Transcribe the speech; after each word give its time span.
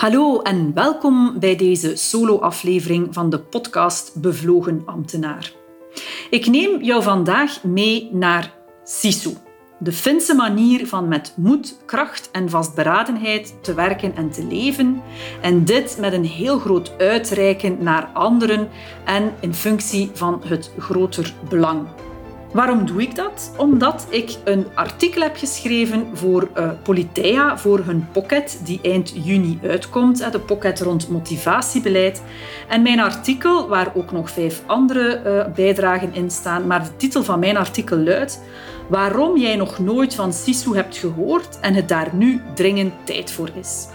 Hallo 0.00 0.40
en 0.42 0.74
welkom 0.74 1.38
bij 1.38 1.56
deze 1.56 1.96
solo-aflevering 1.96 3.08
van 3.10 3.30
de 3.30 3.38
podcast 3.38 4.20
Bevlogen 4.20 4.82
Ambtenaar. 4.84 5.52
Ik 6.30 6.46
neem 6.46 6.82
jou 6.82 7.02
vandaag 7.02 7.64
mee 7.64 8.08
naar 8.12 8.54
Sisu, 8.84 9.32
de 9.78 9.92
Finse 9.92 10.34
manier 10.34 10.86
van 10.86 11.08
met 11.08 11.34
moed, 11.36 11.76
kracht 11.86 12.28
en 12.32 12.50
vastberadenheid 12.50 13.54
te 13.62 13.74
werken 13.74 14.16
en 14.16 14.30
te 14.30 14.44
leven. 14.44 15.02
En 15.42 15.64
dit 15.64 15.96
met 16.00 16.12
een 16.12 16.24
heel 16.24 16.58
groot 16.58 16.92
uitreiken 16.98 17.82
naar 17.82 18.10
anderen 18.14 18.68
en 19.04 19.34
in 19.40 19.54
functie 19.54 20.10
van 20.12 20.42
het 20.44 20.72
groter 20.78 21.34
belang. 21.48 21.88
Waarom 22.52 22.86
doe 22.86 23.02
ik 23.02 23.16
dat? 23.16 23.52
Omdat 23.56 24.06
ik 24.08 24.36
een 24.44 24.66
artikel 24.74 25.22
heb 25.22 25.36
geschreven 25.36 26.06
voor 26.12 26.48
uh, 26.56 26.70
Politeia, 26.82 27.58
voor 27.58 27.78
hun 27.78 28.08
pocket 28.12 28.60
die 28.64 28.78
eind 28.82 29.12
juni 29.24 29.58
uitkomt, 29.62 30.32
de 30.32 30.40
pocket 30.40 30.80
rond 30.80 31.08
motivatiebeleid. 31.08 32.22
En 32.68 32.82
mijn 32.82 33.00
artikel, 33.00 33.68
waar 33.68 33.92
ook 33.94 34.12
nog 34.12 34.30
vijf 34.30 34.62
andere 34.66 35.20
uh, 35.26 35.54
bijdragen 35.54 36.14
in 36.14 36.30
staan, 36.30 36.66
maar 36.66 36.82
de 36.82 36.96
titel 36.96 37.22
van 37.22 37.38
mijn 37.38 37.56
artikel 37.56 37.96
luidt 37.96 38.40
Waarom 38.90 39.38
jij 39.38 39.56
nog 39.56 39.78
nooit 39.78 40.14
van 40.14 40.32
Sisu 40.32 40.74
hebt 40.74 40.96
gehoord 40.96 41.60
en 41.60 41.74
het 41.74 41.88
daar 41.88 42.10
nu 42.12 42.40
dringend 42.54 42.92
tijd 43.04 43.32
voor 43.32 43.50
is. 43.54 43.86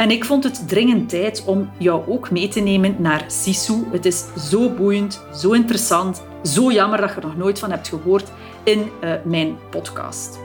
En 0.00 0.10
ik 0.10 0.24
vond 0.24 0.44
het 0.44 0.68
dringend 0.68 1.08
tijd 1.08 1.44
om 1.44 1.70
jou 1.78 2.02
ook 2.08 2.30
mee 2.30 2.48
te 2.48 2.60
nemen 2.60 2.96
naar 2.98 3.24
Sisu. 3.26 3.84
Het 3.90 4.06
is 4.06 4.24
zo 4.50 4.70
boeiend, 4.70 5.24
zo 5.34 5.52
interessant, 5.52 6.22
zo 6.42 6.72
jammer 6.72 7.00
dat 7.00 7.10
je 7.10 7.16
er 7.16 7.26
nog 7.26 7.36
nooit 7.36 7.58
van 7.58 7.70
hebt 7.70 7.88
gehoord 7.88 8.32
in 8.64 8.78
uh, 9.04 9.12
mijn 9.24 9.56
podcast. 9.70 10.38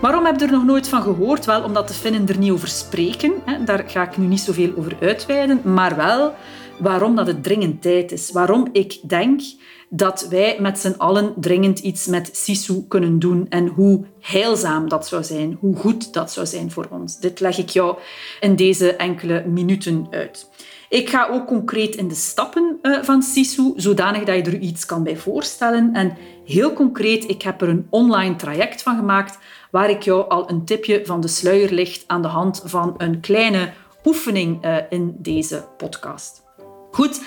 Waarom 0.00 0.24
heb 0.24 0.40
je 0.40 0.46
er 0.46 0.52
nog 0.52 0.64
nooit 0.64 0.88
van 0.88 1.02
gehoord? 1.02 1.44
Wel, 1.44 1.62
omdat 1.62 1.88
de 1.88 1.94
Finnen 1.94 2.28
er 2.28 2.38
niet 2.38 2.50
over 2.50 2.68
spreken. 2.68 3.32
Hè. 3.44 3.64
Daar 3.64 3.84
ga 3.86 4.02
ik 4.02 4.16
nu 4.16 4.26
niet 4.26 4.40
zoveel 4.40 4.72
over 4.76 4.96
uitweiden. 5.00 5.60
Maar 5.64 5.96
wel 5.96 6.34
waarom 6.78 7.16
dat 7.16 7.26
het 7.26 7.42
dringend 7.42 7.82
tijd 7.82 8.12
is. 8.12 8.32
Waarom 8.32 8.68
ik 8.72 8.98
denk 9.02 9.40
dat 9.88 10.26
wij 10.30 10.56
met 10.60 10.78
z'n 10.78 10.94
allen 10.98 11.34
dringend 11.36 11.78
iets 11.78 12.06
met 12.06 12.30
Sisu 12.32 12.84
kunnen 12.88 13.18
doen 13.18 13.46
en 13.48 13.66
hoe 13.66 14.04
heilzaam 14.20 14.88
dat 14.88 15.06
zou 15.06 15.24
zijn, 15.24 15.56
hoe 15.60 15.76
goed 15.76 16.12
dat 16.12 16.32
zou 16.32 16.46
zijn 16.46 16.70
voor 16.70 16.86
ons. 16.90 17.18
Dit 17.18 17.40
leg 17.40 17.58
ik 17.58 17.68
jou 17.68 17.98
in 18.40 18.56
deze 18.56 18.96
enkele 18.96 19.44
minuten 19.46 20.06
uit. 20.10 20.50
Ik 20.88 21.08
ga 21.08 21.28
ook 21.28 21.46
concreet 21.46 21.94
in 21.94 22.08
de 22.08 22.14
stappen 22.14 22.78
uh, 22.82 23.02
van 23.02 23.22
Sisu, 23.22 23.72
zodanig 23.76 24.24
dat 24.24 24.36
je 24.36 24.42
er 24.42 24.58
iets 24.58 24.86
kan 24.86 25.02
bij 25.02 25.16
voorstellen. 25.16 25.94
En 25.94 26.16
heel 26.44 26.72
concreet, 26.72 27.28
ik 27.28 27.42
heb 27.42 27.62
er 27.62 27.68
een 27.68 27.86
online 27.90 28.36
traject 28.36 28.82
van 28.82 28.96
gemaakt 28.96 29.38
waar 29.70 29.90
ik 29.90 30.02
jou 30.02 30.28
al 30.28 30.50
een 30.50 30.64
tipje 30.64 31.00
van 31.04 31.20
de 31.20 31.28
sluier 31.28 31.70
licht 31.70 32.04
aan 32.06 32.22
de 32.22 32.28
hand 32.28 32.62
van 32.64 32.94
een 32.96 33.20
kleine 33.20 33.72
oefening 34.04 34.64
uh, 34.64 34.76
in 34.88 35.16
deze 35.18 35.64
podcast. 35.76 36.42
Goed, 36.90 37.20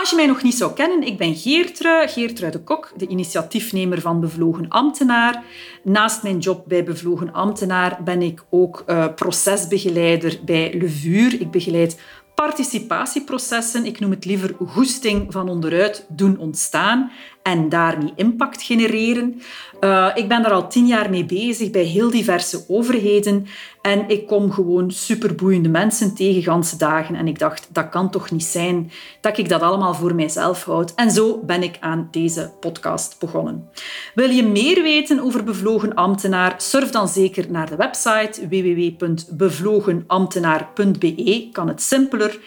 als 0.00 0.10
je 0.10 0.16
mij 0.16 0.26
nog 0.26 0.42
niet 0.42 0.54
zou 0.54 0.72
kennen, 0.72 1.02
ik 1.02 1.18
ben 1.18 1.34
Geertrui, 1.34 2.08
Geertrui 2.08 2.50
de 2.50 2.62
Kok, 2.62 2.92
de 2.96 3.06
initiatiefnemer 3.06 4.00
van 4.00 4.20
Bevlogen 4.20 4.68
Ambtenaar. 4.68 5.42
Naast 5.82 6.22
mijn 6.22 6.38
job 6.38 6.64
bij 6.68 6.84
Bevlogen 6.84 7.32
Ambtenaar 7.32 7.98
ben 8.04 8.22
ik 8.22 8.44
ook 8.50 8.84
uh, 8.86 9.06
procesbegeleider 9.14 10.38
bij 10.44 10.74
Levuur. 10.78 11.40
Ik 11.40 11.50
begeleid 11.50 12.00
participatieprocessen, 12.34 13.84
ik 13.84 14.00
noem 14.00 14.10
het 14.10 14.24
liever 14.24 14.54
goesting 14.66 15.32
van 15.32 15.48
onderuit 15.48 16.06
doen 16.08 16.38
ontstaan 16.38 17.10
en 17.44 17.68
daarmee 17.68 18.12
impact 18.16 18.62
genereren. 18.62 19.40
Uh, 19.80 20.10
ik 20.14 20.28
ben 20.28 20.42
daar 20.42 20.52
al 20.52 20.68
tien 20.68 20.86
jaar 20.86 21.10
mee 21.10 21.24
bezig 21.24 21.70
bij 21.70 21.82
heel 21.82 22.10
diverse 22.10 22.64
overheden 22.68 23.46
en 23.82 24.08
ik 24.08 24.26
kom 24.26 24.52
gewoon 24.52 24.90
superboeiende 24.90 25.68
mensen 25.68 26.14
tegen 26.14 26.42
ganse 26.42 26.76
dagen 26.76 27.14
en 27.14 27.28
ik 27.28 27.38
dacht, 27.38 27.68
dat 27.72 27.88
kan 27.88 28.10
toch 28.10 28.30
niet 28.30 28.44
zijn 28.44 28.90
dat 29.20 29.38
ik 29.38 29.48
dat 29.48 29.60
allemaal 29.60 29.94
voor 29.94 30.14
mijzelf 30.14 30.64
houd. 30.64 30.94
En 30.94 31.10
zo 31.10 31.40
ben 31.46 31.62
ik 31.62 31.76
aan 31.80 32.08
deze 32.10 32.52
podcast 32.60 33.16
begonnen. 33.18 33.68
Wil 34.14 34.30
je 34.30 34.42
meer 34.42 34.82
weten 34.82 35.20
over 35.20 35.44
Bevlogen 35.44 35.94
Ambtenaar? 35.94 36.54
Surf 36.56 36.90
dan 36.90 37.08
zeker 37.08 37.50
naar 37.50 37.68
de 37.68 37.76
website 37.76 38.48
www.bevlogenambtenaar.be. 38.48 41.48
Kan 41.52 41.68
het 41.68 41.82
simpeler. 41.82 42.38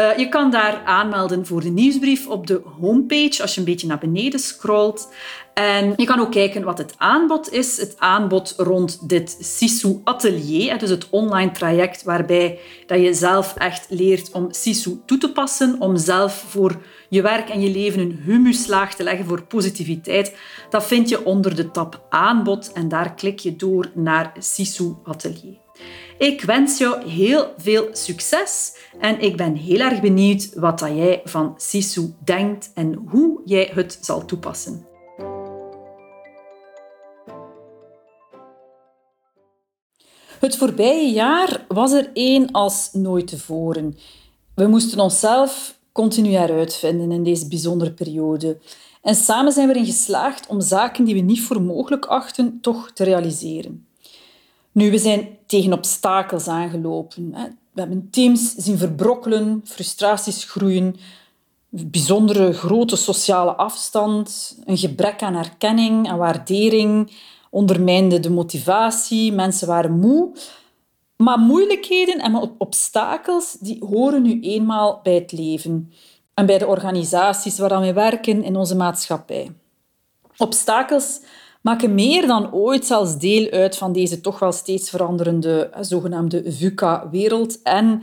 Uh, 0.00 0.18
je 0.18 0.28
kan 0.28 0.50
daar 0.50 0.82
aanmelden 0.84 1.46
voor 1.46 1.60
de 1.60 1.70
nieuwsbrief 1.70 2.26
op 2.26 2.46
de 2.46 2.60
homepage 2.80 3.42
als 3.42 3.54
je 3.54 3.60
een 3.60 3.66
beetje 3.66 3.86
naar 3.86 3.98
beneden 3.98 4.40
scrolt. 4.40 5.08
En 5.54 5.92
je 5.96 6.04
kan 6.04 6.20
ook 6.20 6.30
kijken 6.30 6.64
wat 6.64 6.78
het 6.78 6.94
aanbod 6.96 7.52
is. 7.52 7.80
Het 7.80 7.94
aanbod 7.98 8.54
rond 8.56 9.08
dit 9.08 9.36
Sisu 9.40 10.00
Atelier, 10.04 10.78
dus 10.78 10.90
het 10.90 11.10
online 11.10 11.50
traject 11.50 12.02
waarbij 12.02 12.58
dat 12.86 13.00
je 13.00 13.14
zelf 13.14 13.54
echt 13.54 13.86
leert 13.88 14.30
om 14.30 14.52
Sisu 14.52 15.00
toe 15.06 15.18
te 15.18 15.32
passen, 15.32 15.80
om 15.80 15.96
zelf 15.96 16.44
voor 16.48 16.76
je 17.08 17.22
werk 17.22 17.48
en 17.48 17.60
je 17.60 17.70
leven 17.70 18.00
een 18.00 18.20
humuslaag 18.24 18.94
te 18.94 19.02
leggen 19.02 19.26
voor 19.26 19.42
positiviteit. 19.42 20.36
Dat 20.70 20.86
vind 20.86 21.08
je 21.08 21.24
onder 21.24 21.56
de 21.56 21.70
tab 21.70 22.06
aanbod 22.08 22.72
en 22.72 22.88
daar 22.88 23.14
klik 23.14 23.38
je 23.38 23.56
door 23.56 23.90
naar 23.94 24.32
Sisu 24.38 24.94
Atelier. 25.04 25.65
Ik 26.18 26.42
wens 26.42 26.78
jou 26.78 27.08
heel 27.08 27.54
veel 27.56 27.88
succes 27.92 28.76
en 28.98 29.20
ik 29.20 29.36
ben 29.36 29.54
heel 29.54 29.80
erg 29.80 30.00
benieuwd 30.00 30.54
wat 30.54 30.80
jij 30.80 31.20
van 31.24 31.54
Sisu 31.56 32.14
denkt 32.24 32.70
en 32.74 32.94
hoe 32.94 33.40
jij 33.44 33.70
het 33.74 33.98
zal 34.00 34.24
toepassen. 34.24 34.86
Het 40.38 40.56
voorbije 40.56 41.12
jaar 41.12 41.64
was 41.68 41.92
er 41.92 42.10
één 42.12 42.50
als 42.50 42.90
nooit 42.92 43.26
tevoren. 43.26 43.96
We 44.54 44.66
moesten 44.66 45.00
onszelf 45.00 45.78
continu 45.92 46.30
heruitvinden 46.30 47.12
in 47.12 47.22
deze 47.22 47.48
bijzondere 47.48 47.92
periode. 47.92 48.58
En 49.02 49.14
samen 49.14 49.52
zijn 49.52 49.68
we 49.68 49.74
erin 49.74 49.86
geslaagd 49.86 50.46
om 50.46 50.60
zaken 50.60 51.04
die 51.04 51.14
we 51.14 51.20
niet 51.20 51.40
voor 51.40 51.62
mogelijk 51.62 52.06
achten, 52.06 52.58
toch 52.60 52.90
te 52.90 53.04
realiseren. 53.04 53.85
Nu, 54.76 54.90
we 54.90 54.98
zijn 54.98 55.28
tegen 55.46 55.72
obstakels 55.72 56.48
aangelopen. 56.48 57.30
We 57.72 57.80
hebben 57.80 58.08
teams 58.10 58.54
zien 58.54 58.78
verbrokkelen, 58.78 59.60
frustraties 59.64 60.44
groeien, 60.44 60.96
bijzondere 61.68 62.52
grote 62.52 62.96
sociale 62.96 63.54
afstand, 63.54 64.58
een 64.64 64.76
gebrek 64.76 65.22
aan 65.22 65.34
erkenning 65.34 66.08
en 66.08 66.16
waardering, 66.16 67.12
ondermijnde 67.50 68.20
de 68.20 68.30
motivatie, 68.30 69.32
mensen 69.32 69.66
waren 69.66 69.98
moe. 69.98 70.32
Maar 71.16 71.38
moeilijkheden 71.38 72.18
en 72.18 72.54
obstakels 72.58 73.56
die 73.60 73.84
horen 73.88 74.22
nu 74.22 74.40
eenmaal 74.40 75.00
bij 75.02 75.14
het 75.14 75.32
leven 75.32 75.92
en 76.34 76.46
bij 76.46 76.58
de 76.58 76.66
organisaties 76.66 77.58
waar 77.58 77.80
we 77.80 77.92
werken 77.92 78.42
in 78.42 78.56
onze 78.56 78.76
maatschappij. 78.76 79.52
Obstakels 80.36 81.20
maken 81.66 81.94
meer 81.94 82.26
dan 82.26 82.52
ooit 82.52 82.86
zelfs 82.86 83.18
deel 83.18 83.50
uit 83.50 83.76
van 83.76 83.92
deze 83.92 84.20
toch 84.20 84.38
wel 84.38 84.52
steeds 84.52 84.90
veranderende 84.90 85.70
zogenaamde 85.80 86.42
VUCA-wereld. 86.52 87.62
En 87.62 88.02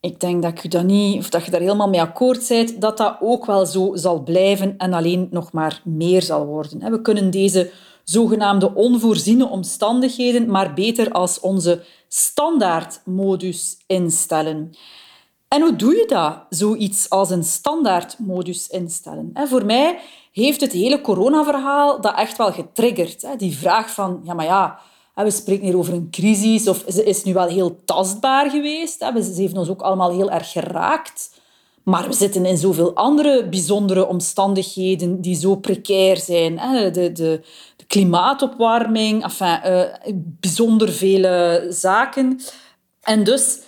ik 0.00 0.20
denk 0.20 0.42
dat, 0.42 0.64
ik 0.64 0.70
dat, 0.70 0.84
niet, 0.84 1.18
of 1.18 1.30
dat 1.30 1.44
je 1.44 1.50
daar 1.50 1.60
helemaal 1.60 1.88
mee 1.88 2.00
akkoord 2.00 2.48
bent, 2.48 2.80
dat 2.80 2.96
dat 2.96 3.16
ook 3.20 3.46
wel 3.46 3.66
zo 3.66 3.90
zal 3.94 4.22
blijven 4.22 4.74
en 4.78 4.92
alleen 4.92 5.28
nog 5.30 5.52
maar 5.52 5.80
meer 5.84 6.22
zal 6.22 6.46
worden. 6.46 6.90
We 6.90 7.02
kunnen 7.02 7.30
deze 7.30 7.70
zogenaamde 8.04 8.74
onvoorziene 8.74 9.48
omstandigheden 9.48 10.50
maar 10.50 10.74
beter 10.74 11.12
als 11.12 11.40
onze 11.40 11.84
standaardmodus 12.08 13.76
instellen. 13.86 14.70
En 15.48 15.60
hoe 15.60 15.76
doe 15.76 15.94
je 15.94 16.06
dat, 16.06 16.38
zoiets 16.48 17.10
als 17.10 17.30
een 17.30 17.44
standaardmodus 17.44 18.68
instellen? 18.68 19.32
Voor 19.34 19.64
mij 19.64 19.98
heeft 20.32 20.60
het 20.60 20.72
hele 20.72 21.00
coronaverhaal 21.00 22.00
dat 22.00 22.16
echt 22.16 22.36
wel 22.36 22.52
getriggerd. 22.52 23.26
Die 23.38 23.56
vraag 23.56 23.90
van, 23.90 24.20
ja 24.24 24.34
maar 24.34 24.44
ja, 24.44 24.78
we 25.14 25.30
spreken 25.30 25.64
hier 25.64 25.76
over 25.76 25.92
een 25.92 26.10
crisis, 26.10 26.68
of 26.68 26.84
ze 26.88 27.04
is 27.04 27.22
nu 27.22 27.32
wel 27.32 27.46
heel 27.46 27.80
tastbaar 27.84 28.50
geweest. 28.50 28.98
Ze 28.98 29.32
heeft 29.34 29.56
ons 29.56 29.68
ook 29.68 29.82
allemaal 29.82 30.12
heel 30.12 30.30
erg 30.30 30.50
geraakt. 30.50 31.40
Maar 31.82 32.08
we 32.08 32.14
zitten 32.14 32.46
in 32.46 32.56
zoveel 32.56 32.94
andere 32.94 33.48
bijzondere 33.48 34.06
omstandigheden 34.06 35.20
die 35.20 35.34
zo 35.34 35.56
precair 35.56 36.16
zijn. 36.16 36.56
De, 36.56 36.90
de, 36.90 37.40
de 37.76 37.84
klimaatopwarming, 37.86 39.24
uh, 39.40 39.82
bijzonder 40.14 40.92
vele 40.92 41.66
zaken. 41.68 42.40
En 43.00 43.24
dus 43.24 43.58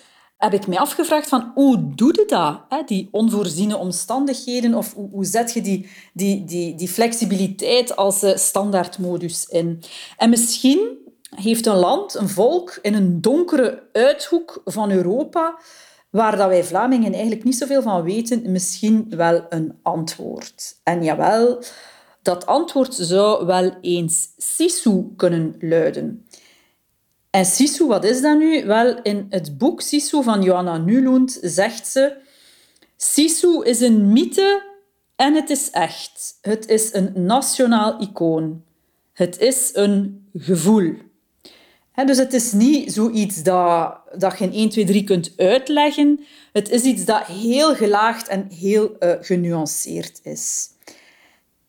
heb 0.45 0.53
ik 0.61 0.67
mij 0.67 0.79
afgevraagd 0.79 1.29
van 1.29 1.53
hoe 1.55 1.95
doe 1.95 2.13
je 2.13 2.25
dat? 2.27 2.61
Hè? 2.69 2.83
Die 2.87 3.09
onvoorziene 3.11 3.77
omstandigheden 3.77 4.75
of 4.75 4.95
hoe, 4.95 5.25
zet 5.25 5.53
je 5.53 5.61
die, 5.61 5.89
die, 6.13 6.45
die, 6.45 6.75
die 6.75 6.89
flexibiliteit 6.89 7.97
als 7.97 8.23
uh, 8.23 8.37
standaardmodus 8.37 9.47
in? 9.47 9.83
En 10.17 10.31
misschien 10.31 10.99
heeft 11.37 11.67
een 11.67 11.77
land, 11.77 12.15
een 12.15 12.29
volk 12.29 12.79
in 12.83 12.95
een 12.95 13.21
donkere 13.21 13.83
uithoek 13.93 14.63
van 14.65 14.91
Europa 14.91 15.59
waar 16.11 16.37
dat 16.37 16.49
wij 16.49 16.65
Vlamingen 16.65 17.13
eigenlijk 17.13 17.45
niet 17.45 17.57
zoveel 17.57 17.83
van 17.83 18.03
weten, 18.03 18.53
misschien 18.53 19.07
wel 19.09 19.47
een 19.49 19.79
antwoord. 19.83 20.81
En 20.83 21.05
jawel, 21.05 21.63
dat 22.23 22.47
antwoord 22.47 22.95
zou 22.95 23.47
wel 23.47 23.77
eens 23.81 24.29
Sisu 24.37 25.13
kunnen 25.17 25.55
luiden. 25.59 26.27
En 27.35 27.45
Sisu, 27.45 27.87
wat 27.87 28.05
is 28.05 28.21
dat 28.21 28.39
nu? 28.39 28.65
Wel, 28.65 29.03
in 29.03 29.27
het 29.31 29.59
boek 29.59 29.81
Sisu 29.81 30.23
van 30.23 30.43
Johanna 30.43 30.77
Nulund 30.77 31.39
zegt 31.43 31.87
ze... 31.87 32.17
Sisu 32.97 33.65
is 33.65 33.81
een 33.81 34.13
mythe 34.13 34.63
en 35.17 35.35
het 35.35 35.51
is 35.51 35.71
echt. 35.71 36.39
Het 36.41 36.69
is 36.69 36.93
een 36.93 37.13
nationaal 37.15 38.01
icoon. 38.01 38.65
Het 39.13 39.39
is 39.39 39.71
een 39.73 40.27
gevoel. 40.35 40.95
dus 42.07 42.19
het 42.19 42.33
is 42.33 42.53
niet 42.53 42.93
zoiets 42.93 43.43
dat, 43.43 43.99
dat 44.17 44.39
je 44.39 44.45
in 44.45 44.53
1, 44.53 44.69
2, 44.69 44.85
3 44.85 45.05
kunt 45.05 45.33
uitleggen. 45.37 46.25
Het 46.53 46.71
is 46.71 46.83
iets 46.83 47.05
dat 47.05 47.27
heel 47.27 47.75
gelaagd 47.75 48.29
en 48.29 48.47
heel 48.51 48.97
uh, 49.01 49.13
genuanceerd 49.21 50.21
is. 50.23 50.69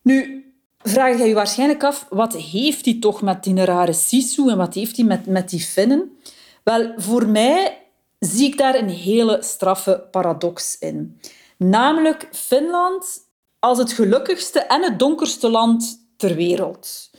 Nu, 0.01 0.45
vraag 0.89 1.17
je 1.17 1.23
je 1.23 1.33
waarschijnlijk 1.33 1.83
af, 1.83 2.05
wat 2.09 2.33
heeft 2.33 2.85
hij 2.85 2.97
toch 2.99 3.21
met 3.21 3.43
die 3.43 3.65
rare 3.65 3.93
Sisu 3.93 4.49
en 4.49 4.57
wat 4.57 4.73
heeft 4.73 4.97
hij 4.97 5.05
met, 5.05 5.25
met 5.25 5.49
die 5.49 5.59
Finnen? 5.59 6.17
Wel, 6.63 6.93
voor 6.97 7.27
mij 7.27 7.77
zie 8.19 8.47
ik 8.47 8.57
daar 8.57 8.75
een 8.75 8.89
hele 8.89 9.37
straffe 9.41 10.07
paradox 10.11 10.77
in. 10.79 11.19
Namelijk 11.57 12.27
Finland 12.31 13.19
als 13.59 13.77
het 13.77 13.91
gelukkigste 13.91 14.59
en 14.59 14.83
het 14.83 14.99
donkerste 14.99 15.49
land 15.49 16.07
ter 16.17 16.35
wereld. 16.35 17.09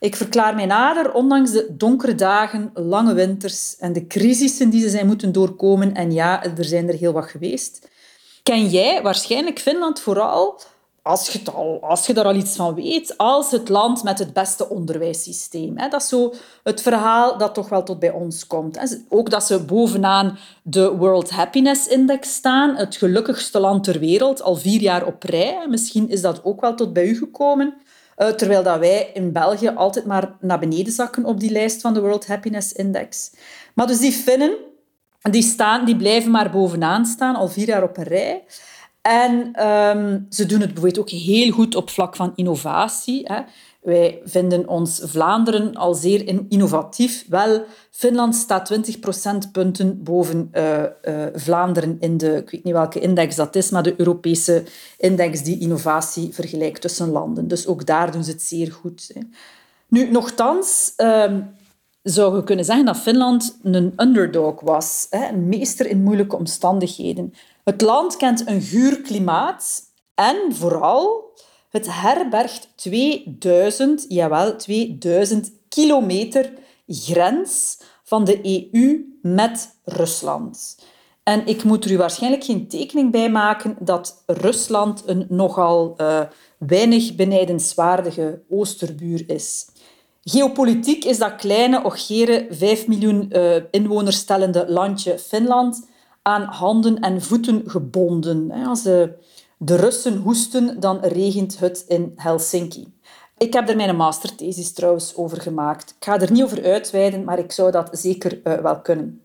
Ik 0.00 0.16
verklaar 0.16 0.54
mij 0.54 0.66
nader, 0.66 1.12
ondanks 1.12 1.50
de 1.50 1.76
donkere 1.76 2.14
dagen, 2.14 2.70
lange 2.74 3.14
winters 3.14 3.76
en 3.76 3.92
de 3.92 4.06
crisissen 4.06 4.70
die 4.70 4.80
ze 4.80 4.88
zijn 4.88 5.06
moeten 5.06 5.32
doorkomen. 5.32 5.94
En 5.94 6.12
ja, 6.12 6.44
er 6.44 6.64
zijn 6.64 6.88
er 6.88 6.94
heel 6.94 7.12
wat 7.12 7.26
geweest. 7.26 7.88
Ken 8.42 8.66
jij 8.66 9.02
waarschijnlijk 9.02 9.58
Finland 9.58 10.00
vooral 10.00 10.60
als 11.08 11.28
je, 11.28 11.40
al, 11.52 11.78
als 11.82 12.06
je 12.06 12.14
daar 12.14 12.24
al 12.24 12.34
iets 12.34 12.56
van 12.56 12.74
weet, 12.74 13.14
als 13.16 13.50
het 13.50 13.68
land 13.68 14.02
met 14.02 14.18
het 14.18 14.32
beste 14.32 14.68
onderwijssysteem. 14.68 15.76
Dat 15.76 16.02
is 16.02 16.08
zo 16.08 16.34
het 16.62 16.82
verhaal 16.82 17.38
dat 17.38 17.54
toch 17.54 17.68
wel 17.68 17.82
tot 17.82 17.98
bij 17.98 18.10
ons 18.10 18.46
komt. 18.46 19.00
Ook 19.08 19.30
dat 19.30 19.44
ze 19.44 19.64
bovenaan 19.64 20.38
de 20.62 20.96
World 20.96 21.30
Happiness 21.30 21.86
Index 21.86 22.34
staan, 22.34 22.76
het 22.76 22.96
gelukkigste 22.96 23.60
land 23.60 23.84
ter 23.84 23.98
wereld, 23.98 24.42
al 24.42 24.56
vier 24.56 24.80
jaar 24.80 25.06
op 25.06 25.22
rij. 25.22 25.66
Misschien 25.68 26.08
is 26.08 26.20
dat 26.20 26.44
ook 26.44 26.60
wel 26.60 26.74
tot 26.74 26.92
bij 26.92 27.06
u 27.06 27.16
gekomen. 27.16 27.74
Eh, 28.16 28.28
terwijl 28.28 28.62
dat 28.62 28.78
wij 28.78 29.10
in 29.14 29.32
België 29.32 29.68
altijd 29.68 30.04
maar 30.04 30.36
naar 30.40 30.58
beneden 30.58 30.92
zakken 30.92 31.24
op 31.24 31.40
die 31.40 31.50
lijst 31.50 31.80
van 31.80 31.94
de 31.94 32.00
World 32.00 32.26
Happiness 32.26 32.72
Index. 32.72 33.30
Maar 33.74 33.86
dus 33.86 33.98
die 33.98 34.12
Finnen, 34.12 34.56
die, 35.30 35.42
staan, 35.42 35.84
die 35.84 35.96
blijven 35.96 36.30
maar 36.30 36.50
bovenaan 36.50 37.06
staan, 37.06 37.36
al 37.36 37.48
vier 37.48 37.66
jaar 37.66 37.82
op 37.82 37.96
rij. 37.96 38.44
En 39.08 39.66
um, 39.68 40.26
ze 40.30 40.46
doen 40.46 40.60
het 40.60 40.74
bijvoorbeeld 40.74 40.98
ook 40.98 41.10
heel 41.10 41.50
goed 41.50 41.74
op 41.74 41.90
vlak 41.90 42.16
van 42.16 42.32
innovatie. 42.34 43.22
Hè. 43.24 43.40
Wij 43.80 44.20
vinden 44.24 44.68
ons 44.68 45.00
Vlaanderen 45.04 45.74
al 45.74 45.94
zeer 45.94 46.46
innovatief. 46.48 47.24
Wel, 47.28 47.64
Finland 47.90 48.34
staat 48.34 48.66
20 48.66 48.98
procentpunten 48.98 50.02
boven 50.02 50.50
uh, 50.52 50.82
uh, 51.02 51.26
Vlaanderen 51.34 51.96
in 52.00 52.16
de, 52.16 52.36
ik 52.36 52.50
weet 52.50 52.64
niet 52.64 52.72
welke 52.72 53.00
index 53.00 53.36
dat 53.36 53.56
is, 53.56 53.70
maar 53.70 53.82
de 53.82 53.94
Europese 53.96 54.64
index 54.98 55.42
die 55.42 55.58
innovatie 55.58 56.34
vergelijkt 56.34 56.80
tussen 56.80 57.10
landen. 57.10 57.48
Dus 57.48 57.66
ook 57.66 57.86
daar 57.86 58.12
doen 58.12 58.24
ze 58.24 58.30
het 58.30 58.42
zeer 58.42 58.72
goed. 58.72 59.10
Hè. 59.14 59.20
Nu, 59.88 60.10
nogthans, 60.10 60.92
um, 60.96 61.50
zou 62.10 62.36
je 62.36 62.44
kunnen 62.44 62.64
zeggen 62.64 62.84
dat 62.84 62.96
Finland 62.96 63.58
een 63.62 63.92
underdog 63.96 64.60
was, 64.60 65.06
een 65.10 65.48
meester 65.48 65.86
in 65.86 66.02
moeilijke 66.02 66.36
omstandigheden. 66.36 67.34
Het 67.64 67.80
land 67.80 68.16
kent 68.16 68.46
een 68.46 68.62
guur 68.62 69.00
klimaat 69.00 69.82
en 70.14 70.36
vooral, 70.48 71.32
het 71.68 71.86
herbergt 71.90 72.68
2000, 72.76 74.04
jawel, 74.08 74.56
2000 74.56 75.52
kilometer 75.68 76.52
grens 76.86 77.80
van 78.04 78.24
de 78.24 78.66
EU 78.72 79.18
met 79.22 79.78
Rusland. 79.84 80.78
En 81.22 81.46
ik 81.46 81.64
moet 81.64 81.84
er 81.84 81.90
u 81.90 81.96
waarschijnlijk 81.96 82.44
geen 82.44 82.68
tekening 82.68 83.12
bij 83.12 83.30
maken 83.30 83.76
dat 83.80 84.22
Rusland 84.26 85.02
een 85.06 85.26
nogal 85.28 85.94
uh, 85.96 86.20
weinig 86.58 87.14
benijdenswaardige 87.14 88.42
oosterbuur 88.48 89.24
is. 89.26 89.66
Geopolitiek 90.30 91.04
is 91.04 91.18
dat 91.18 91.36
kleine, 91.36 91.84
ogere, 91.84 92.46
5 92.50 92.86
miljoen 92.86 93.30
uh, 93.32 93.56
inwoners 93.70 94.16
stellende 94.16 94.64
landje 94.68 95.18
Finland 95.18 95.88
aan 96.22 96.42
handen 96.42 96.98
en 97.00 97.22
voeten 97.22 97.62
gebonden. 97.66 98.50
Als 98.50 98.82
de, 98.82 99.12
de 99.56 99.76
Russen 99.76 100.16
hoesten, 100.16 100.80
dan 100.80 100.98
regent 101.00 101.58
het 101.58 101.84
in 101.86 102.12
Helsinki. 102.16 102.92
Ik 103.38 103.52
heb 103.52 103.68
er 103.68 103.76
mijn 103.76 103.96
masterthesis 103.96 104.72
trouwens 104.72 105.16
over 105.16 105.40
gemaakt. 105.40 105.90
Ik 105.90 106.04
ga 106.04 106.20
er 106.20 106.32
niet 106.32 106.42
over 106.42 106.64
uitweiden, 106.64 107.24
maar 107.24 107.38
ik 107.38 107.52
zou 107.52 107.70
dat 107.70 107.88
zeker 107.92 108.40
uh, 108.44 108.54
wel 108.54 108.80
kunnen. 108.80 109.22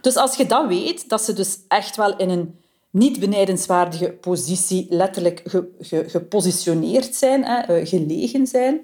Dus 0.00 0.16
als 0.16 0.36
je 0.36 0.46
dat 0.46 0.66
weet, 0.66 1.08
dat 1.08 1.22
ze 1.22 1.32
dus 1.32 1.58
echt 1.68 1.96
wel 1.96 2.16
in 2.16 2.30
een 2.30 2.60
niet 2.90 3.20
benijdenswaardige 3.20 4.10
positie 4.10 4.86
letterlijk 4.90 5.42
ge, 5.44 5.68
ge, 5.78 6.04
gepositioneerd 6.08 7.14
zijn, 7.14 7.44
hè, 7.44 7.80
uh, 7.80 7.86
gelegen 7.86 8.46
zijn. 8.46 8.80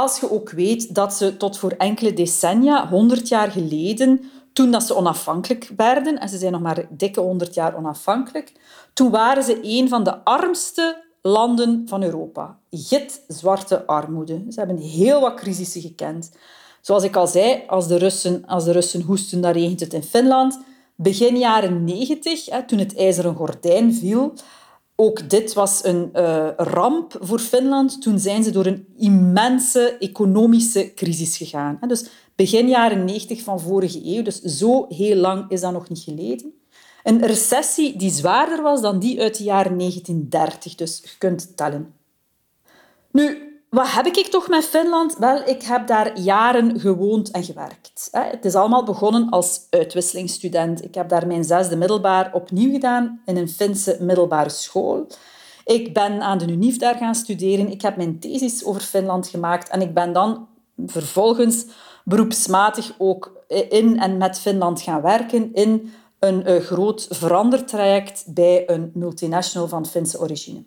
Als 0.00 0.20
je 0.20 0.30
ook 0.30 0.50
weet 0.50 0.94
dat 0.94 1.14
ze 1.14 1.36
tot 1.36 1.58
voor 1.58 1.70
enkele 1.70 2.12
decennia, 2.12 2.88
100 2.88 3.28
jaar 3.28 3.50
geleden, 3.50 4.30
toen 4.52 4.70
dat 4.70 4.82
ze 4.82 4.96
onafhankelijk 4.96 5.70
werden, 5.76 6.18
en 6.18 6.28
ze 6.28 6.38
zijn 6.38 6.52
nog 6.52 6.60
maar 6.60 6.86
dikke 6.90 7.20
100 7.20 7.54
jaar 7.54 7.76
onafhankelijk, 7.76 8.52
toen 8.94 9.10
waren 9.10 9.42
ze 9.42 9.58
een 9.62 9.88
van 9.88 10.04
de 10.04 10.24
armste 10.24 11.04
landen 11.22 11.82
van 11.86 12.02
Europa. 12.02 12.58
Git 12.70 13.24
zwarte 13.28 13.86
armoede. 13.86 14.42
Ze 14.48 14.58
hebben 14.58 14.78
heel 14.78 15.20
wat 15.20 15.34
crisissen 15.34 15.80
gekend. 15.80 16.30
Zoals 16.80 17.02
ik 17.02 17.16
al 17.16 17.26
zei, 17.26 17.62
als 17.66 17.86
de 17.86 17.96
Russen, 17.96 18.46
als 18.46 18.64
de 18.64 18.72
Russen 18.72 19.02
hoesten, 19.02 19.40
dan 19.40 19.52
regent 19.52 19.80
het 19.80 19.92
in 19.94 20.02
Finland. 20.02 20.58
Begin 20.96 21.38
jaren 21.38 21.84
90, 21.84 22.44
toen 22.66 22.78
het 22.78 22.96
ijzeren 22.96 23.34
gordijn 23.34 23.94
viel, 23.94 24.32
ook 25.00 25.30
dit 25.30 25.52
was 25.52 25.84
een 25.84 26.10
uh, 26.14 26.48
ramp 26.56 27.16
voor 27.20 27.38
Finland. 27.38 28.02
Toen 28.02 28.18
zijn 28.18 28.42
ze 28.42 28.50
door 28.50 28.66
een 28.66 28.86
immense 28.96 29.96
economische 29.98 30.94
crisis 30.94 31.36
gegaan. 31.36 31.78
Dus 31.86 32.08
begin 32.34 32.68
jaren 32.68 33.04
90 33.04 33.42
van 33.42 33.60
vorige 33.60 34.00
eeuw, 34.04 34.22
dus 34.22 34.40
zo 34.40 34.86
heel 34.88 35.16
lang 35.16 35.50
is 35.50 35.60
dat 35.60 35.72
nog 35.72 35.88
niet 35.88 35.98
geleden. 35.98 36.52
Een 37.02 37.26
recessie 37.26 37.96
die 37.96 38.10
zwaarder 38.10 38.62
was 38.62 38.80
dan 38.80 38.98
die 38.98 39.20
uit 39.20 39.36
de 39.36 39.44
jaren 39.44 39.78
1930, 39.78 40.74
dus 40.74 41.00
je 41.02 41.18
kunt 41.18 41.56
tellen. 41.56 41.94
Nu, 43.10 43.49
wat 43.70 43.92
heb 43.92 44.06
ik 44.06 44.26
toch 44.26 44.48
met 44.48 44.64
Finland? 44.64 45.16
Wel, 45.18 45.42
ik 45.48 45.62
heb 45.62 45.86
daar 45.86 46.18
jaren 46.18 46.80
gewoond 46.80 47.30
en 47.30 47.44
gewerkt. 47.44 48.08
Het 48.12 48.44
is 48.44 48.54
allemaal 48.54 48.84
begonnen 48.84 49.28
als 49.28 49.66
uitwisselingsstudent. 49.70 50.84
Ik 50.84 50.94
heb 50.94 51.08
daar 51.08 51.26
mijn 51.26 51.44
zesde 51.44 51.76
middelbaar 51.76 52.30
opnieuw 52.32 52.72
gedaan 52.72 53.20
in 53.24 53.36
een 53.36 53.48
Finse 53.48 53.96
middelbare 54.00 54.48
school. 54.48 55.06
Ik 55.64 55.94
ben 55.94 56.22
aan 56.22 56.38
de 56.38 56.52
UNIF 56.52 56.78
daar 56.78 56.94
gaan 56.96 57.14
studeren. 57.14 57.70
Ik 57.70 57.82
heb 57.82 57.96
mijn 57.96 58.18
thesis 58.18 58.64
over 58.64 58.80
Finland 58.80 59.28
gemaakt 59.28 59.68
en 59.68 59.80
ik 59.80 59.94
ben 59.94 60.12
dan 60.12 60.48
vervolgens 60.86 61.64
beroepsmatig 62.04 62.94
ook 62.98 63.44
in 63.68 64.00
en 64.00 64.16
met 64.16 64.40
Finland 64.40 64.80
gaan 64.80 65.02
werken 65.02 65.54
in 65.54 65.92
een 66.18 66.44
eh, 66.44 66.62
groot 66.62 67.06
verandertraject 67.10 68.24
bij 68.26 68.70
een 68.70 68.90
multinational 68.94 69.68
van 69.68 69.86
Finse 69.86 70.20
origine. 70.20 70.62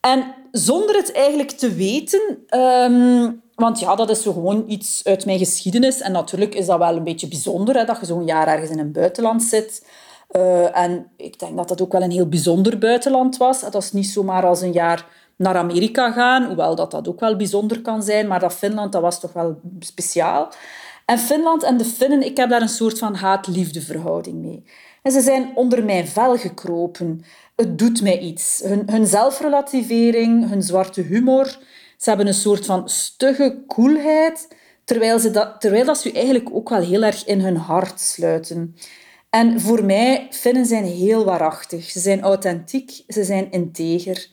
En 0.00 0.34
zonder 0.52 0.96
het 0.96 1.12
eigenlijk 1.12 1.50
te 1.50 1.74
weten, 1.74 2.38
um, 2.60 3.42
want 3.54 3.80
ja, 3.80 3.94
dat 3.94 4.10
is 4.10 4.22
gewoon 4.22 4.64
iets 4.66 5.00
uit 5.04 5.24
mijn 5.24 5.38
geschiedenis. 5.38 6.00
En 6.00 6.12
natuurlijk 6.12 6.54
is 6.54 6.66
dat 6.66 6.78
wel 6.78 6.96
een 6.96 7.04
beetje 7.04 7.28
bijzonder, 7.28 7.76
hè, 7.76 7.84
dat 7.84 8.00
je 8.00 8.06
zo'n 8.06 8.24
jaar 8.24 8.48
ergens 8.48 8.70
in 8.70 8.78
een 8.78 8.92
buitenland 8.92 9.42
zit. 9.42 9.86
Uh, 10.36 10.76
en 10.76 11.10
ik 11.16 11.38
denk 11.38 11.56
dat 11.56 11.68
dat 11.68 11.82
ook 11.82 11.92
wel 11.92 12.02
een 12.02 12.10
heel 12.10 12.28
bijzonder 12.28 12.78
buitenland 12.78 13.36
was. 13.36 13.60
Dat 13.60 13.74
is 13.74 13.92
niet 13.92 14.06
zomaar 14.06 14.46
als 14.46 14.60
een 14.60 14.72
jaar 14.72 15.06
naar 15.36 15.56
Amerika 15.56 16.10
gaan, 16.10 16.44
hoewel 16.44 16.74
dat, 16.74 16.90
dat 16.90 17.08
ook 17.08 17.20
wel 17.20 17.36
bijzonder 17.36 17.80
kan 17.80 18.02
zijn. 18.02 18.26
Maar 18.26 18.40
dat 18.40 18.52
Finland, 18.52 18.92
dat 18.92 19.02
was 19.02 19.20
toch 19.20 19.32
wel 19.32 19.60
speciaal. 19.78 20.48
En 21.06 21.18
Finland 21.18 21.62
en 21.62 21.76
de 21.76 21.84
Finnen, 21.84 22.22
ik 22.22 22.36
heb 22.36 22.50
daar 22.50 22.62
een 22.62 22.68
soort 22.68 22.98
van 22.98 23.14
haat-liefde 23.14 23.80
verhouding 23.80 24.36
mee. 24.36 24.64
Ze 25.02 25.20
zijn 25.20 25.52
onder 25.54 25.84
mijn 25.84 26.06
vel 26.06 26.36
gekropen 26.36 27.24
het 27.56 27.78
doet 27.78 28.02
mij 28.02 28.18
iets. 28.18 28.60
Hun, 28.64 28.82
hun 28.86 29.06
zelfrelativering, 29.06 30.48
hun 30.48 30.62
zwarte 30.62 31.00
humor. 31.00 31.58
Ze 31.96 32.08
hebben 32.08 32.26
een 32.26 32.34
soort 32.34 32.66
van 32.66 32.88
stugge 32.88 33.62
koelheid, 33.66 34.48
terwijl, 34.84 35.18
ze 35.18 35.30
dat, 35.30 35.60
terwijl 35.60 35.84
dat 35.84 35.98
ze 35.98 36.12
eigenlijk 36.12 36.48
ook 36.52 36.68
wel 36.68 36.80
heel 36.80 37.02
erg 37.02 37.26
in 37.26 37.40
hun 37.40 37.56
hart 37.56 38.00
sluiten. 38.00 38.76
En 39.30 39.60
voor 39.60 39.84
mij, 39.84 40.26
Finnen 40.30 40.66
zijn 40.66 40.84
heel 40.84 41.24
waarachtig. 41.24 41.90
Ze 41.90 42.00
zijn 42.00 42.22
authentiek, 42.22 43.02
ze 43.08 43.24
zijn 43.24 43.50
integer. 43.50 44.28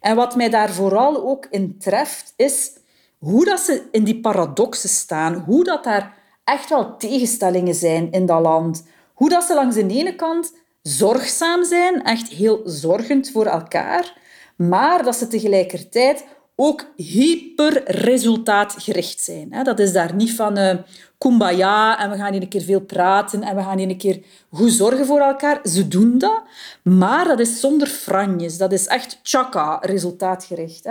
En 0.00 0.16
wat 0.16 0.36
mij 0.36 0.48
daar 0.48 0.72
vooral 0.72 1.28
ook 1.28 1.46
in 1.50 1.78
treft, 1.78 2.32
is 2.36 2.70
hoe 3.18 3.44
dat 3.44 3.60
ze 3.60 3.82
in 3.90 4.04
die 4.04 4.20
paradoxen 4.20 4.88
staan. 4.88 5.34
Hoe 5.34 5.64
dat 5.64 5.84
daar 5.84 6.14
echt 6.44 6.68
wel 6.68 6.96
tegenstellingen 6.96 7.74
zijn 7.74 8.10
in 8.10 8.26
dat 8.26 8.40
land. 8.40 8.84
Hoe 9.14 9.28
dat 9.28 9.44
ze 9.44 9.54
langs 9.54 9.74
de 9.74 9.86
ene 9.86 10.14
kant 10.14 10.52
zorgzaam 10.82 11.64
zijn, 11.64 12.02
echt 12.02 12.28
heel 12.28 12.60
zorgend 12.64 13.30
voor 13.30 13.46
elkaar, 13.46 14.20
maar 14.56 15.02
dat 15.02 15.16
ze 15.16 15.26
tegelijkertijd 15.26 16.24
ook 16.56 16.92
hyper 16.96 17.82
resultaatgericht 17.84 19.20
zijn. 19.20 19.50
Dat 19.62 19.78
is 19.78 19.92
daar 19.92 20.14
niet 20.14 20.34
van 20.34 20.58
uh, 20.58 20.74
kumbaya 21.18 21.98
en 21.98 22.10
we 22.10 22.16
gaan 22.16 22.32
hier 22.32 22.42
een 22.42 22.48
keer 22.48 22.62
veel 22.62 22.80
praten 22.80 23.42
en 23.42 23.56
we 23.56 23.62
gaan 23.62 23.78
hier 23.78 23.88
een 23.88 23.96
keer 23.96 24.22
goed 24.50 24.72
zorgen 24.72 25.06
voor 25.06 25.20
elkaar. 25.20 25.60
Ze 25.64 25.88
doen 25.88 26.18
dat, 26.18 26.42
maar 26.82 27.24
dat 27.24 27.40
is 27.40 27.60
zonder 27.60 27.86
franjes. 27.86 28.58
Dat 28.58 28.72
is 28.72 28.86
echt 28.86 29.20
chaka, 29.22 29.78
resultaatgericht. 29.80 30.88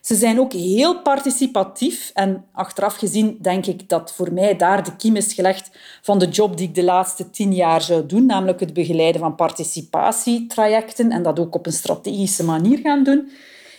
Ze 0.00 0.14
zijn 0.14 0.40
ook 0.40 0.52
heel 0.52 1.02
participatief 1.02 2.10
en 2.14 2.44
achteraf 2.52 2.96
gezien 2.96 3.38
denk 3.40 3.66
ik 3.66 3.88
dat 3.88 4.12
voor 4.12 4.32
mij 4.32 4.56
daar 4.56 4.84
de 4.84 4.96
kiem 4.96 5.16
is 5.16 5.32
gelegd 5.32 5.70
van 6.02 6.18
de 6.18 6.28
job 6.28 6.56
die 6.56 6.68
ik 6.68 6.74
de 6.74 6.84
laatste 6.84 7.30
tien 7.30 7.54
jaar 7.54 7.82
zou 7.82 8.06
doen, 8.06 8.26
namelijk 8.26 8.60
het 8.60 8.72
begeleiden 8.72 9.20
van 9.20 9.34
participatietrajecten 9.34 11.10
en 11.10 11.22
dat 11.22 11.38
ook 11.38 11.54
op 11.54 11.66
een 11.66 11.72
strategische 11.72 12.44
manier 12.44 12.78
gaan 12.78 13.04
doen. 13.04 13.30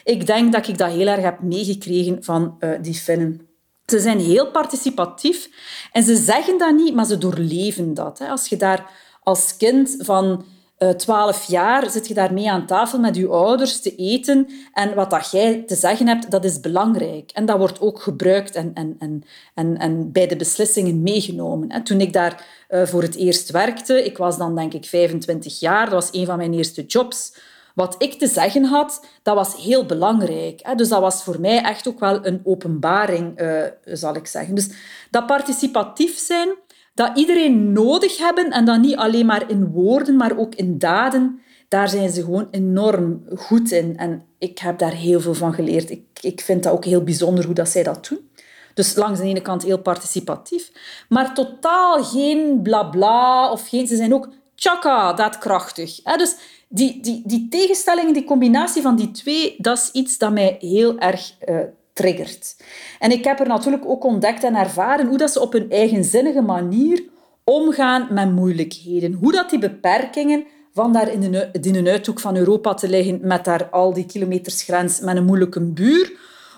Ik 0.06 0.26
denk 0.26 0.52
dat 0.52 0.68
ik 0.68 0.78
dat 0.78 0.92
heel 0.92 1.08
erg 1.08 1.22
heb 1.22 1.40
meegekregen 1.40 2.24
van 2.24 2.58
uh, 2.60 2.70
die 2.82 2.94
Finnen. 2.94 3.48
Ze 3.86 4.00
zijn 4.00 4.20
heel 4.20 4.52
participatief 4.52 5.50
en 5.92 6.04
ze 6.04 6.16
zeggen 6.16 6.58
dat 6.58 6.76
niet, 6.76 6.96
maar 6.96 7.06
ze 7.06 7.18
doorleven 7.18 7.94
dat. 7.94 8.22
Als 8.30 8.48
je 8.48 8.58
daar 8.58 8.92
als 9.24 9.58
kind 9.58 9.96
van 10.00 10.46
uh, 10.80 10.90
eh, 10.90 10.96
12 10.96 11.48
jaar 11.48 11.90
zit 11.90 12.08
je 12.08 12.14
daar 12.14 12.34
mee 12.34 12.52
aan 12.52 12.66
tafel 12.66 13.00
met 13.00 13.16
je 13.16 13.28
ouders 13.28 13.82
te 13.82 13.96
eten 13.96 14.48
en 14.74 14.96
wat 14.96 15.10
dat 15.10 15.32
jij 15.32 15.64
te 15.68 15.76
zeggen 15.76 16.08
hebt, 16.08 16.32
dat 16.32 16.46
is 16.46 16.60
belangrijk. 16.60 17.32
En 17.32 17.46
dat 17.46 17.58
wordt 17.58 17.82
ook 17.82 18.02
gebruikt 18.02 18.56
en, 18.56 18.72
en, 18.74 18.96
en, 19.00 19.24
en, 19.54 19.78
en 19.78 20.12
bij 20.12 20.28
de 20.28 20.36
beslissingen 20.36 21.02
meegenomen. 21.02 21.84
Toen 21.84 22.02
ik 22.02 22.14
daar 22.14 22.46
uh, 22.70 22.84
voor 22.84 23.02
het 23.02 23.16
eerst 23.16 23.52
werkte, 23.52 24.06
ik 24.06 24.18
was 24.18 24.38
dan 24.38 24.56
denk 24.56 24.74
ik 24.74 24.86
25 24.86 25.60
jaar, 25.60 25.90
dat 25.90 25.94
was 25.94 26.20
een 26.20 26.26
van 26.26 26.38
mijn 26.38 26.54
eerste 26.54 26.86
jobs, 26.86 27.34
wat 27.76 27.96
ik 27.98 28.14
te 28.14 28.28
zeggen 28.28 28.64
had, 28.64 29.06
dat 29.24 29.36
was 29.36 29.56
heel 29.56 29.86
belangrijk. 29.86 30.78
Dus 30.78 30.90
dat 30.90 31.02
was 31.02 31.24
voor 31.24 31.40
mij 31.40 31.62
echt 31.62 31.88
ook 31.88 32.00
wel 32.00 32.26
een 32.26 32.42
openbaring, 32.44 33.42
uh, 33.42 33.62
zal 33.84 34.16
ik 34.16 34.28
zeggen. 34.28 34.56
Dus 34.56 34.70
dat 35.12 35.26
participatief 35.26 36.18
zijn, 36.18 36.50
dat 36.94 37.18
iedereen 37.18 37.72
nodig 37.72 38.18
hebben 38.18 38.50
en 38.50 38.66
dat 38.66 38.80
niet 38.80 38.96
alleen 38.96 39.26
maar 39.26 39.50
in 39.50 39.68
woorden, 39.68 40.16
maar 40.16 40.38
ook 40.38 40.56
in 40.56 40.78
daden, 40.78 41.40
daar 41.68 41.90
zijn 41.90 42.10
ze 42.10 42.24
gewoon 42.24 42.48
enorm 42.52 43.24
goed 43.36 43.72
in. 43.72 43.98
En 43.98 44.26
ik 44.40 44.60
heb 44.60 44.80
daar 44.80 44.94
heel 44.94 45.20
veel 45.20 45.34
van 45.34 45.54
geleerd. 45.54 45.90
Ik, 45.90 46.04
ik 46.22 46.42
vind 46.42 46.64
dat 46.64 46.74
ook 46.74 46.86
heel 46.86 47.04
bijzonder 47.04 47.46
hoe 47.46 47.54
dat 47.54 47.70
zij 47.70 47.84
dat 47.84 48.08
doen. 48.10 48.30
Dus 48.74 48.96
langs 48.96 49.20
de 49.20 49.26
ene 49.26 49.42
kant 49.42 49.64
heel 49.64 49.82
participatief, 49.82 50.72
maar 51.10 51.34
totaal 51.34 52.04
geen 52.04 52.62
blabla 52.62 52.90
bla, 52.90 53.52
of 53.52 53.68
geen... 53.68 53.88
Ze 53.88 53.96
zijn 53.96 54.14
ook 54.14 54.30
tjaka, 54.56 55.14
daadkrachtig. 55.14 56.02
Dus 56.02 56.36
die, 56.76 57.00
die, 57.02 57.22
die 57.26 57.48
tegenstelling, 57.48 58.14
die 58.14 58.24
combinatie 58.24 58.82
van 58.82 58.96
die 58.96 59.12
twee, 59.12 59.56
dat 59.58 59.78
is 59.78 59.90
iets 59.92 60.18
dat 60.18 60.32
mij 60.32 60.58
heel 60.60 60.98
erg 60.98 61.36
uh, 61.50 61.60
triggert. 61.94 62.56
En 63.00 63.12
ik 63.12 63.24
heb 63.24 63.40
er 63.40 63.48
natuurlijk 63.48 63.86
ook 63.86 64.04
ontdekt 64.04 64.44
en 64.44 64.56
ervaren 64.56 65.08
hoe 65.08 65.18
dat 65.18 65.32
ze 65.32 65.42
op 65.42 65.54
een 65.54 65.72
eigenzinnige 65.72 66.42
manier 66.42 67.04
omgaan 67.44 68.08
met 68.12 68.32
moeilijkheden. 68.32 69.14
Hoe 69.14 69.32
dat 69.32 69.50
die 69.50 69.60
beperkingen 69.60 70.46
van 70.74 70.94
daar 70.94 71.12
in, 71.12 71.32
de, 71.32 71.50
in 71.62 71.76
een 71.76 71.88
uithoek 71.88 72.20
van 72.20 72.36
Europa 72.36 72.74
te 72.74 72.90
liggen 72.90 73.20
met 73.22 73.46
daar 73.46 73.70
al 73.70 73.94
die 73.94 74.06
kilometersgrens 74.06 75.00
met 75.00 75.16
een 75.16 75.26
moeilijke 75.26 75.62
buur, 75.62 76.12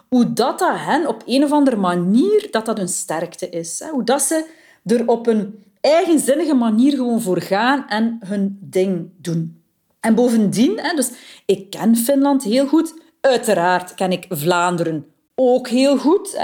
hoe 0.10 0.34
dat, 0.34 0.60
dat 0.60 0.78
hen 0.78 1.08
op 1.08 1.24
een 1.26 1.44
of 1.44 1.52
andere 1.52 1.76
manier 1.76 2.48
dat 2.52 2.66
dat 2.66 2.80
een 2.80 2.88
sterkte 2.88 3.50
is. 3.50 3.84
Hoe 3.92 4.04
dat 4.04 4.22
ze 4.22 4.46
er 4.86 5.08
op 5.08 5.28
een 5.28 5.64
eigenzinnige 5.82 6.54
manier 6.54 6.92
gewoon 6.92 7.22
voor 7.22 7.42
gaan 7.42 7.88
en 7.88 8.20
hun 8.26 8.58
ding 8.62 9.10
doen. 9.18 9.66
En 10.00 10.16
bovendien, 10.16 10.80
dus 10.96 11.10
ik 11.46 11.70
ken 11.70 11.96
Finland 11.96 12.44
heel 12.44 12.68
goed. 12.68 12.94
Uiteraard 13.22 13.94
ken 13.94 14.12
ik 14.12 14.26
Vlaanderen 14.30 15.06
ook 15.36 15.68
heel 15.68 15.98
goed. 15.98 16.38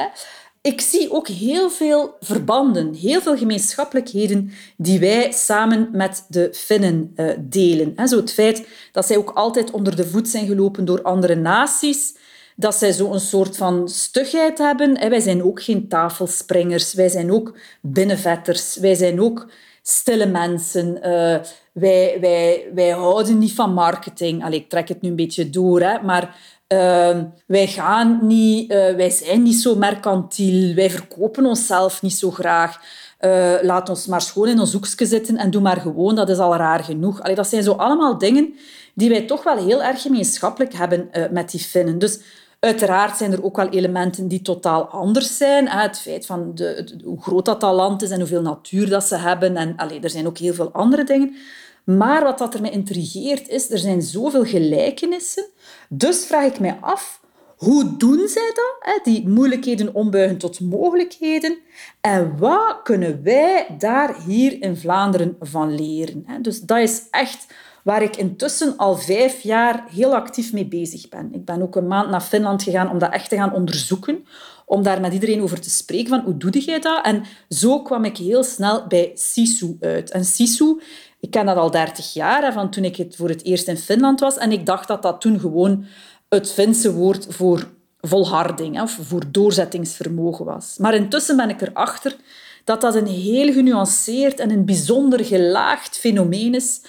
Ik 0.61 0.81
zie 0.81 1.11
ook 1.11 1.27
heel 1.27 1.69
veel 1.69 2.15
verbanden, 2.19 2.93
heel 2.93 3.21
veel 3.21 3.37
gemeenschappelijkheden 3.37 4.51
die 4.77 4.99
wij 4.99 5.31
samen 5.31 5.89
met 5.91 6.25
de 6.27 6.49
Finnen 6.53 7.11
eh, 7.15 7.25
delen. 7.39 8.07
Zo 8.07 8.17
het 8.17 8.33
feit 8.33 8.67
dat 8.91 9.05
zij 9.05 9.17
ook 9.17 9.29
altijd 9.29 9.71
onder 9.71 9.95
de 9.95 10.07
voet 10.07 10.27
zijn 10.27 10.47
gelopen 10.47 10.85
door 10.85 11.01
andere 11.01 11.35
naties, 11.35 12.15
dat 12.55 12.75
zij 12.75 12.91
zo 12.91 13.13
een 13.13 13.19
soort 13.19 13.57
van 13.57 13.89
stugheid 13.89 14.57
hebben. 14.57 15.09
Wij 15.09 15.19
zijn 15.19 15.43
ook 15.43 15.63
geen 15.63 15.87
tafelspringers, 15.87 16.93
wij 16.93 17.09
zijn 17.09 17.31
ook 17.31 17.57
binnenvetters, 17.81 18.77
wij 18.77 18.95
zijn 18.95 19.21
ook 19.21 19.47
stille 19.83 20.25
mensen. 20.25 20.97
Uh, 20.97 21.37
wij, 21.73 22.17
wij, 22.21 22.67
wij 22.73 22.89
houden 22.89 23.37
niet 23.37 23.53
van 23.53 23.73
marketing. 23.73 24.43
Allee, 24.43 24.59
ik 24.59 24.69
trek 24.69 24.87
het 24.87 25.01
nu 25.01 25.09
een 25.09 25.15
beetje 25.15 25.49
door, 25.49 25.81
hè, 25.81 26.01
maar 26.01 26.35
uh, 26.73 27.17
wij, 27.47 27.67
gaan 27.67 28.19
niet, 28.21 28.71
uh, 28.71 28.95
wij 28.95 29.09
zijn 29.09 29.43
niet 29.43 29.55
zo 29.55 29.75
mercantiel. 29.75 30.75
Wij 30.75 30.89
verkopen 30.89 31.45
onszelf 31.45 32.01
niet 32.01 32.13
zo 32.13 32.31
graag. 32.31 32.81
Uh, 33.19 33.53
laat 33.61 33.89
ons 33.89 34.07
maar 34.07 34.21
schoon 34.21 34.47
in 34.47 34.59
ons 34.59 34.73
hoekje 34.73 35.05
zitten 35.05 35.37
en 35.37 35.51
doe 35.51 35.61
maar 35.61 35.81
gewoon, 35.81 36.15
dat 36.15 36.29
is 36.29 36.37
al 36.37 36.55
raar 36.55 36.83
genoeg. 36.83 37.21
Allee, 37.21 37.35
dat 37.35 37.47
zijn 37.47 37.63
zo 37.63 37.71
allemaal 37.71 38.17
dingen 38.17 38.53
die 38.95 39.09
wij 39.09 39.21
toch 39.21 39.43
wel 39.43 39.57
heel 39.57 39.83
erg 39.83 40.01
gemeenschappelijk 40.01 40.73
hebben 40.73 41.09
met 41.31 41.51
die 41.51 41.59
Finnen. 41.59 41.99
Dus 41.99 42.19
Uiteraard 42.63 43.17
zijn 43.17 43.31
er 43.31 43.43
ook 43.43 43.55
wel 43.55 43.69
elementen 43.69 44.27
die 44.27 44.41
totaal 44.41 44.87
anders 44.87 45.37
zijn. 45.37 45.67
Het 45.67 45.99
feit 45.99 46.25
van 46.25 46.55
de, 46.55 46.99
hoe 47.03 47.21
groot 47.21 47.45
dat, 47.45 47.61
land 47.61 48.01
is 48.01 48.09
en 48.09 48.19
hoeveel 48.19 48.41
natuur 48.41 48.89
dat 48.89 49.03
ze 49.03 49.15
hebben. 49.15 49.57
En 49.57 49.75
allee, 49.75 49.99
er 49.99 50.09
zijn 50.09 50.27
ook 50.27 50.37
heel 50.37 50.53
veel 50.53 50.71
andere 50.71 51.03
dingen. 51.03 51.35
Maar 51.83 52.23
wat 52.23 52.37
dat 52.37 52.53
er 52.53 52.61
mij 52.61 52.71
intrigeert 52.71 53.47
is, 53.47 53.71
er 53.71 53.77
zijn 53.77 54.01
zoveel 54.01 54.43
gelijkenissen. 54.43 55.45
Dus 55.89 56.25
vraag 56.25 56.45
ik 56.45 56.59
mij 56.59 56.77
af, 56.81 57.21
hoe 57.57 57.97
doen 57.97 58.27
zij 58.27 58.51
dat? 58.53 59.03
Die 59.03 59.27
moeilijkheden 59.27 59.95
ombuigen 59.95 60.37
tot 60.37 60.59
mogelijkheden. 60.59 61.57
En 62.01 62.37
wat 62.37 62.79
kunnen 62.83 63.23
wij 63.23 63.75
daar 63.77 64.15
hier 64.25 64.61
in 64.61 64.77
Vlaanderen 64.77 65.35
van 65.39 65.75
leren? 65.75 66.25
Dus 66.41 66.61
dat 66.61 66.77
is 66.77 67.01
echt 67.11 67.47
waar 67.83 68.01
ik 68.01 68.15
intussen 68.15 68.77
al 68.77 68.95
vijf 68.95 69.41
jaar 69.41 69.83
heel 69.91 70.15
actief 70.15 70.53
mee 70.53 70.65
bezig 70.65 71.09
ben. 71.09 71.29
Ik 71.33 71.45
ben 71.45 71.61
ook 71.61 71.75
een 71.75 71.87
maand 71.87 72.09
naar 72.09 72.21
Finland 72.21 72.63
gegaan 72.63 72.89
om 72.89 72.97
dat 72.97 73.13
echt 73.13 73.29
te 73.29 73.35
gaan 73.35 73.53
onderzoeken, 73.53 74.25
om 74.65 74.83
daar 74.83 75.01
met 75.01 75.13
iedereen 75.13 75.41
over 75.41 75.59
te 75.59 75.69
spreken 75.69 76.09
van 76.09 76.19
hoe 76.19 76.37
doe 76.37 76.59
jij 76.59 76.79
dat? 76.79 77.05
En 77.05 77.23
zo 77.49 77.81
kwam 77.81 78.05
ik 78.05 78.17
heel 78.17 78.43
snel 78.43 78.87
bij 78.87 79.11
Sisu 79.13 79.77
uit. 79.79 80.11
En 80.11 80.25
Sisu, 80.25 80.81
ik 81.19 81.31
ken 81.31 81.45
dat 81.45 81.57
al 81.57 81.71
30 81.71 82.13
jaar, 82.13 82.53
van 82.53 82.69
toen 82.69 82.83
ik 82.83 82.95
het 82.95 83.15
voor 83.15 83.29
het 83.29 83.43
eerst 83.43 83.67
in 83.67 83.77
Finland 83.77 84.19
was. 84.19 84.37
En 84.37 84.51
ik 84.51 84.65
dacht 84.65 84.87
dat 84.87 85.01
dat 85.01 85.21
toen 85.21 85.39
gewoon 85.39 85.85
het 86.29 86.51
Finse 86.51 86.93
woord 86.93 87.25
voor 87.29 87.67
volharding 88.01 88.81
of 88.81 88.97
voor 89.01 89.23
doorzettingsvermogen 89.31 90.45
was. 90.45 90.77
Maar 90.77 90.93
intussen 90.93 91.37
ben 91.37 91.49
ik 91.49 91.61
erachter 91.61 92.15
dat 92.63 92.81
dat 92.81 92.95
een 92.95 93.07
heel 93.07 93.53
genuanceerd 93.53 94.39
en 94.39 94.49
een 94.49 94.65
bijzonder 94.65 95.25
gelaagd 95.25 95.97
fenomeen 95.97 96.53
is 96.53 96.81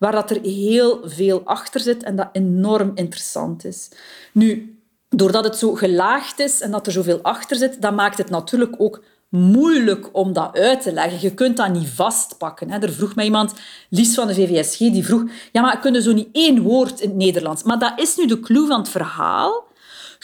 waar 0.00 0.12
dat 0.12 0.30
er 0.30 0.40
heel 0.42 1.00
veel 1.04 1.42
achter 1.44 1.80
zit 1.80 2.02
en 2.02 2.16
dat 2.16 2.28
enorm 2.32 2.92
interessant 2.94 3.64
is. 3.64 3.88
Nu, 4.32 4.78
doordat 5.08 5.44
het 5.44 5.56
zo 5.56 5.74
gelaagd 5.74 6.38
is 6.38 6.60
en 6.60 6.70
dat 6.70 6.86
er 6.86 6.92
zoveel 6.92 7.22
achter 7.22 7.56
zit, 7.56 7.82
dat 7.82 7.94
maakt 7.94 8.18
het 8.18 8.30
natuurlijk 8.30 8.74
ook 8.78 9.02
moeilijk 9.28 10.08
om 10.12 10.32
dat 10.32 10.56
uit 10.56 10.82
te 10.82 10.92
leggen. 10.92 11.20
Je 11.20 11.34
kunt 11.34 11.56
dat 11.56 11.72
niet 11.72 11.88
vastpakken. 11.88 12.70
Er 12.70 12.92
vroeg 12.92 13.14
mij 13.14 13.24
iemand, 13.24 13.54
Lies 13.88 14.14
van 14.14 14.26
de 14.26 14.34
VVSG, 14.34 14.78
die 14.78 15.04
vroeg 15.04 15.24
ja, 15.52 15.60
maar 15.60 15.80
kunnen 15.80 16.02
zo 16.02 16.12
niet 16.12 16.28
één 16.32 16.62
woord 16.62 17.00
in 17.00 17.08
het 17.08 17.18
Nederlands? 17.18 17.62
Maar 17.62 17.78
dat 17.78 17.92
is 17.96 18.16
nu 18.16 18.26
de 18.26 18.40
clue 18.40 18.66
van 18.66 18.78
het 18.78 18.88
verhaal. 18.88 19.68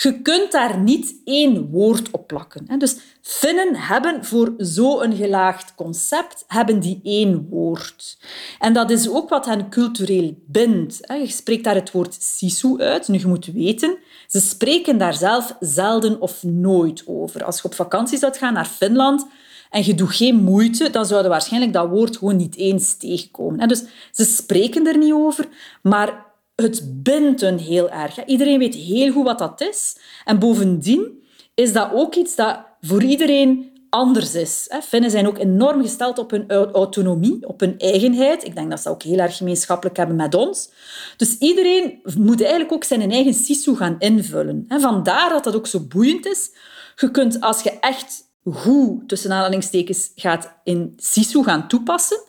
Je 0.03 0.23
kunt 0.23 0.53
daar 0.53 0.79
niet 0.79 1.15
één 1.25 1.71
woord 1.71 2.11
op 2.11 2.27
plakken. 2.27 2.79
Dus 2.79 2.97
Finnen 3.21 3.77
hebben 3.77 4.25
voor 4.25 4.55
zo'n 4.57 5.17
gelaagd 5.17 5.75
concept 5.75 6.45
hebben 6.47 6.81
die 6.81 7.01
één 7.03 7.49
woord. 7.49 8.19
En 8.59 8.73
dat 8.73 8.91
is 8.91 9.09
ook 9.09 9.29
wat 9.29 9.47
hen 9.47 9.69
cultureel 9.69 10.35
bindt. 10.47 10.99
Je 11.09 11.29
spreekt 11.29 11.65
daar 11.65 11.75
het 11.75 11.91
woord 11.91 12.17
sisu 12.21 12.79
uit. 12.79 13.09
Nu, 13.09 13.19
je 13.19 13.27
moet 13.27 13.47
weten, 13.47 13.97
ze 14.27 14.41
spreken 14.41 14.99
daar 14.99 15.15
zelf 15.15 15.57
zelden 15.61 16.21
of 16.21 16.43
nooit 16.43 17.03
over. 17.07 17.45
Als 17.45 17.57
je 17.57 17.65
op 17.65 17.75
vakantie 17.75 18.19
zou 18.19 18.35
gaan 18.37 18.53
naar 18.53 18.67
Finland 18.67 19.27
en 19.71 19.85
je 19.85 19.95
doet 19.95 20.15
geen 20.15 20.37
moeite, 20.37 20.91
dan 20.91 21.07
zouden 21.07 21.31
waarschijnlijk 21.31 21.73
dat 21.73 21.89
woord 21.89 22.17
gewoon 22.17 22.37
niet 22.37 22.57
eens 22.57 22.97
tegenkomen. 22.97 23.69
Dus 23.69 23.85
ze 24.13 24.25
spreken 24.25 24.87
er 24.87 24.99
niet 24.99 25.13
over, 25.13 25.49
maar 25.83 26.26
het 26.57 27.03
bindt 27.03 27.41
heel 27.43 27.91
erg. 27.91 28.25
Iedereen 28.25 28.59
weet 28.59 28.75
heel 28.75 29.13
goed 29.13 29.25
wat 29.25 29.39
dat 29.39 29.61
is. 29.61 29.97
En 30.25 30.39
bovendien 30.39 31.25
is 31.55 31.73
dat 31.73 31.91
ook 31.93 32.15
iets 32.15 32.35
dat 32.35 32.59
voor 32.81 33.03
iedereen 33.03 33.75
anders 33.91 34.35
is. 34.35 34.71
Finnen 34.83 35.11
zijn 35.11 35.27
ook 35.27 35.39
enorm 35.39 35.83
gesteld 35.83 36.19
op 36.19 36.31
hun 36.31 36.51
autonomie, 36.51 37.49
op 37.49 37.61
hun 37.61 37.79
eigenheid. 37.79 38.45
Ik 38.45 38.55
denk 38.55 38.71
dat 38.71 38.81
ze 38.81 38.89
ook 38.89 39.03
heel 39.03 39.19
erg 39.19 39.37
gemeenschappelijk 39.37 39.97
hebben 39.97 40.17
met 40.17 40.35
ons. 40.35 40.71
Dus 41.17 41.39
iedereen 41.39 42.01
moet 42.19 42.41
eigenlijk 42.41 42.73
ook 42.73 42.85
zijn 42.85 43.11
eigen 43.11 43.35
sisu 43.35 43.77
gaan 43.77 43.97
invullen. 43.99 44.65
Vandaar 44.69 45.29
dat 45.29 45.45
dat 45.45 45.55
ook 45.55 45.67
zo 45.67 45.81
boeiend 45.81 46.27
is. 46.27 46.51
Je 46.97 47.11
kunt, 47.11 47.41
als 47.41 47.63
je 47.63 47.71
echt 47.81 48.25
goed, 48.53 49.09
tussen 49.09 49.33
aanhalingstekens, 49.33 50.13
gaat 50.15 50.55
in 50.65 50.93
Sisu 50.97 51.43
gaan 51.43 51.69
toepassen, 51.69 52.21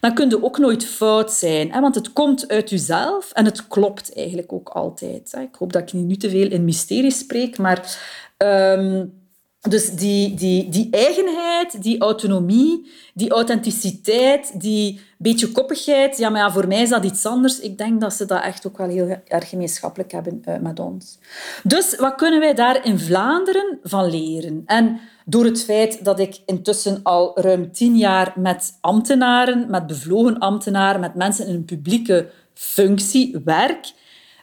dan 0.00 0.14
kun 0.14 0.28
je 0.28 0.42
ook 0.42 0.58
nooit 0.58 0.86
fout 0.86 1.32
zijn. 1.32 1.72
Hè? 1.72 1.80
Want 1.80 1.94
het 1.94 2.12
komt 2.12 2.48
uit 2.48 2.70
jezelf 2.70 3.30
en 3.32 3.44
het 3.44 3.68
klopt 3.68 4.14
eigenlijk 4.14 4.52
ook 4.52 4.68
altijd. 4.68 5.32
Hè? 5.32 5.40
Ik 5.40 5.54
hoop 5.58 5.72
dat 5.72 5.82
ik 5.82 5.92
niet 5.92 6.06
nu 6.06 6.16
te 6.16 6.30
veel 6.30 6.50
in 6.50 6.64
mysterie 6.64 7.12
spreek, 7.12 7.58
maar... 7.58 7.98
Um, 8.38 9.22
dus 9.68 9.90
die, 9.90 10.34
die, 10.34 10.68
die 10.68 10.88
eigenheid, 10.90 11.82
die 11.82 12.00
autonomie, 12.00 12.90
die 13.14 13.30
authenticiteit, 13.30 14.60
die 14.60 15.00
beetje 15.18 15.52
koppigheid, 15.52 16.16
ja, 16.16 16.28
maar 16.28 16.40
ja, 16.40 16.52
voor 16.52 16.68
mij 16.68 16.82
is 16.82 16.88
dat 16.88 17.04
iets 17.04 17.26
anders. 17.26 17.60
Ik 17.60 17.78
denk 17.78 18.00
dat 18.00 18.14
ze 18.14 18.24
dat 18.24 18.42
echt 18.42 18.66
ook 18.66 18.78
wel 18.78 18.88
heel 18.88 19.16
erg 19.26 19.48
gemeenschappelijk 19.48 20.12
hebben 20.12 20.42
uh, 20.48 20.56
met 20.58 20.80
ons. 20.80 21.18
Dus 21.62 21.96
wat 21.96 22.14
kunnen 22.14 22.40
wij 22.40 22.54
daar 22.54 22.84
in 22.86 22.98
Vlaanderen 22.98 23.78
van 23.82 24.10
leren? 24.10 24.62
En 24.66 25.00
door 25.24 25.44
het 25.44 25.64
feit 25.64 26.04
dat 26.04 26.18
ik 26.18 26.40
intussen 26.46 27.00
al 27.02 27.40
ruim 27.40 27.72
tien 27.72 27.96
jaar 27.96 28.32
met 28.36 28.78
ambtenaren, 28.80 29.70
met 29.70 29.86
bevlogen 29.86 30.38
ambtenaren, 30.38 31.00
met 31.00 31.14
mensen 31.14 31.46
in 31.46 31.54
een 31.54 31.64
publieke 31.64 32.30
functie 32.54 33.40
werk, 33.44 33.92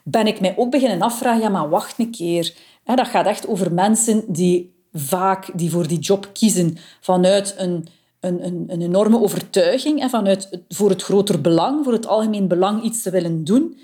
ben 0.04 0.26
ik 0.26 0.40
mij 0.40 0.54
ook 0.56 0.70
beginnen 0.70 1.00
afvragen, 1.00 1.40
ja, 1.40 1.48
maar 1.48 1.68
wacht 1.68 1.98
een 1.98 2.10
keer. 2.10 2.54
Dat 2.84 3.08
gaat 3.08 3.26
echt 3.26 3.46
over 3.46 3.74
mensen 3.74 4.24
die 4.28 4.74
vaak 4.92 5.58
die 5.58 5.70
voor 5.70 5.88
die 5.88 5.98
job 5.98 6.30
kiezen 6.32 6.76
vanuit 7.00 7.54
een, 7.58 7.86
een, 8.20 8.44
een, 8.46 8.64
een 8.68 8.82
enorme 8.82 9.20
overtuiging 9.20 10.00
en 10.00 10.10
vanuit 10.10 10.62
voor 10.68 10.90
het 10.90 11.02
groter 11.02 11.40
belang, 11.40 11.84
voor 11.84 11.92
het 11.92 12.06
algemeen 12.06 12.48
belang 12.48 12.82
iets 12.82 13.02
te 13.02 13.10
willen 13.10 13.44
doen. 13.44 13.78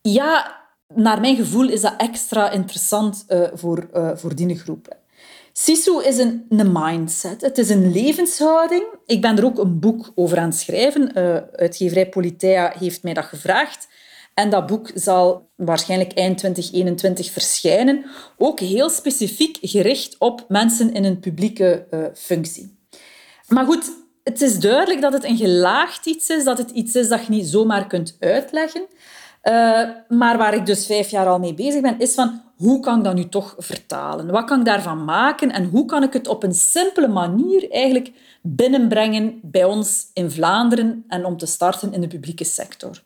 Ja, 0.00 0.60
naar 0.94 1.20
mijn 1.20 1.36
gevoel 1.36 1.68
is 1.68 1.80
dat 1.80 1.94
extra 1.96 2.50
interessant 2.50 3.24
uh, 3.28 3.46
voor, 3.54 3.88
uh, 3.94 4.10
voor 4.14 4.34
die 4.34 4.58
groep. 4.58 4.96
Sisu 5.58 6.02
is 6.04 6.18
een, 6.18 6.46
een 6.48 6.72
mindset. 6.72 7.40
Het 7.40 7.58
is 7.58 7.68
een 7.68 7.92
levenshouding. 7.92 8.84
Ik 9.06 9.20
ben 9.20 9.38
er 9.38 9.44
ook 9.44 9.58
een 9.58 9.78
boek 9.78 10.12
over 10.14 10.38
aan 10.38 10.48
het 10.48 10.58
schrijven. 10.58 11.18
Uh, 11.18 11.36
uitgeverij 11.52 12.08
Politea 12.08 12.74
heeft 12.78 13.02
mij 13.02 13.14
dat 13.14 13.24
gevraagd. 13.24 13.88
En 14.34 14.50
dat 14.50 14.66
boek 14.66 14.90
zal 14.94 15.50
waarschijnlijk 15.54 16.12
eind 16.12 16.38
2021 16.38 17.30
verschijnen. 17.30 18.04
Ook 18.38 18.60
heel 18.60 18.90
specifiek 18.90 19.58
gericht 19.60 20.16
op 20.18 20.44
mensen 20.48 20.92
in 20.92 21.04
een 21.04 21.20
publieke 21.20 21.86
uh, 21.90 22.04
functie. 22.14 22.78
Maar 23.48 23.64
goed, 23.64 23.90
het 24.24 24.42
is 24.42 24.58
duidelijk 24.58 25.00
dat 25.00 25.12
het 25.12 25.24
een 25.24 25.36
gelaagd 25.36 26.06
iets 26.06 26.28
is, 26.28 26.44
dat 26.44 26.58
het 26.58 26.70
iets 26.70 26.94
is 26.94 27.08
dat 27.08 27.26
je 27.26 27.32
niet 27.32 27.46
zomaar 27.46 27.86
kunt 27.86 28.16
uitleggen. 28.20 28.86
Uh, 29.48 29.88
maar 30.08 30.38
waar 30.38 30.54
ik 30.54 30.66
dus 30.66 30.86
vijf 30.86 31.08
jaar 31.08 31.26
al 31.26 31.38
mee 31.38 31.54
bezig 31.54 31.80
ben, 31.80 31.98
is 31.98 32.14
van 32.14 32.42
hoe 32.56 32.80
kan 32.80 32.98
ik 32.98 33.04
dat 33.04 33.14
nu 33.14 33.28
toch 33.28 33.54
vertalen? 33.58 34.30
Wat 34.30 34.44
kan 34.44 34.58
ik 34.58 34.64
daarvan 34.64 35.04
maken 35.04 35.52
en 35.52 35.64
hoe 35.64 35.84
kan 35.84 36.02
ik 36.02 36.12
het 36.12 36.28
op 36.28 36.42
een 36.42 36.54
simpele 36.54 37.08
manier 37.08 37.70
eigenlijk 37.70 38.12
binnenbrengen 38.42 39.38
bij 39.42 39.64
ons 39.64 40.10
in 40.12 40.30
Vlaanderen 40.30 41.04
en 41.08 41.24
om 41.24 41.36
te 41.36 41.46
starten 41.46 41.92
in 41.92 42.00
de 42.00 42.06
publieke 42.06 42.44
sector. 42.44 43.02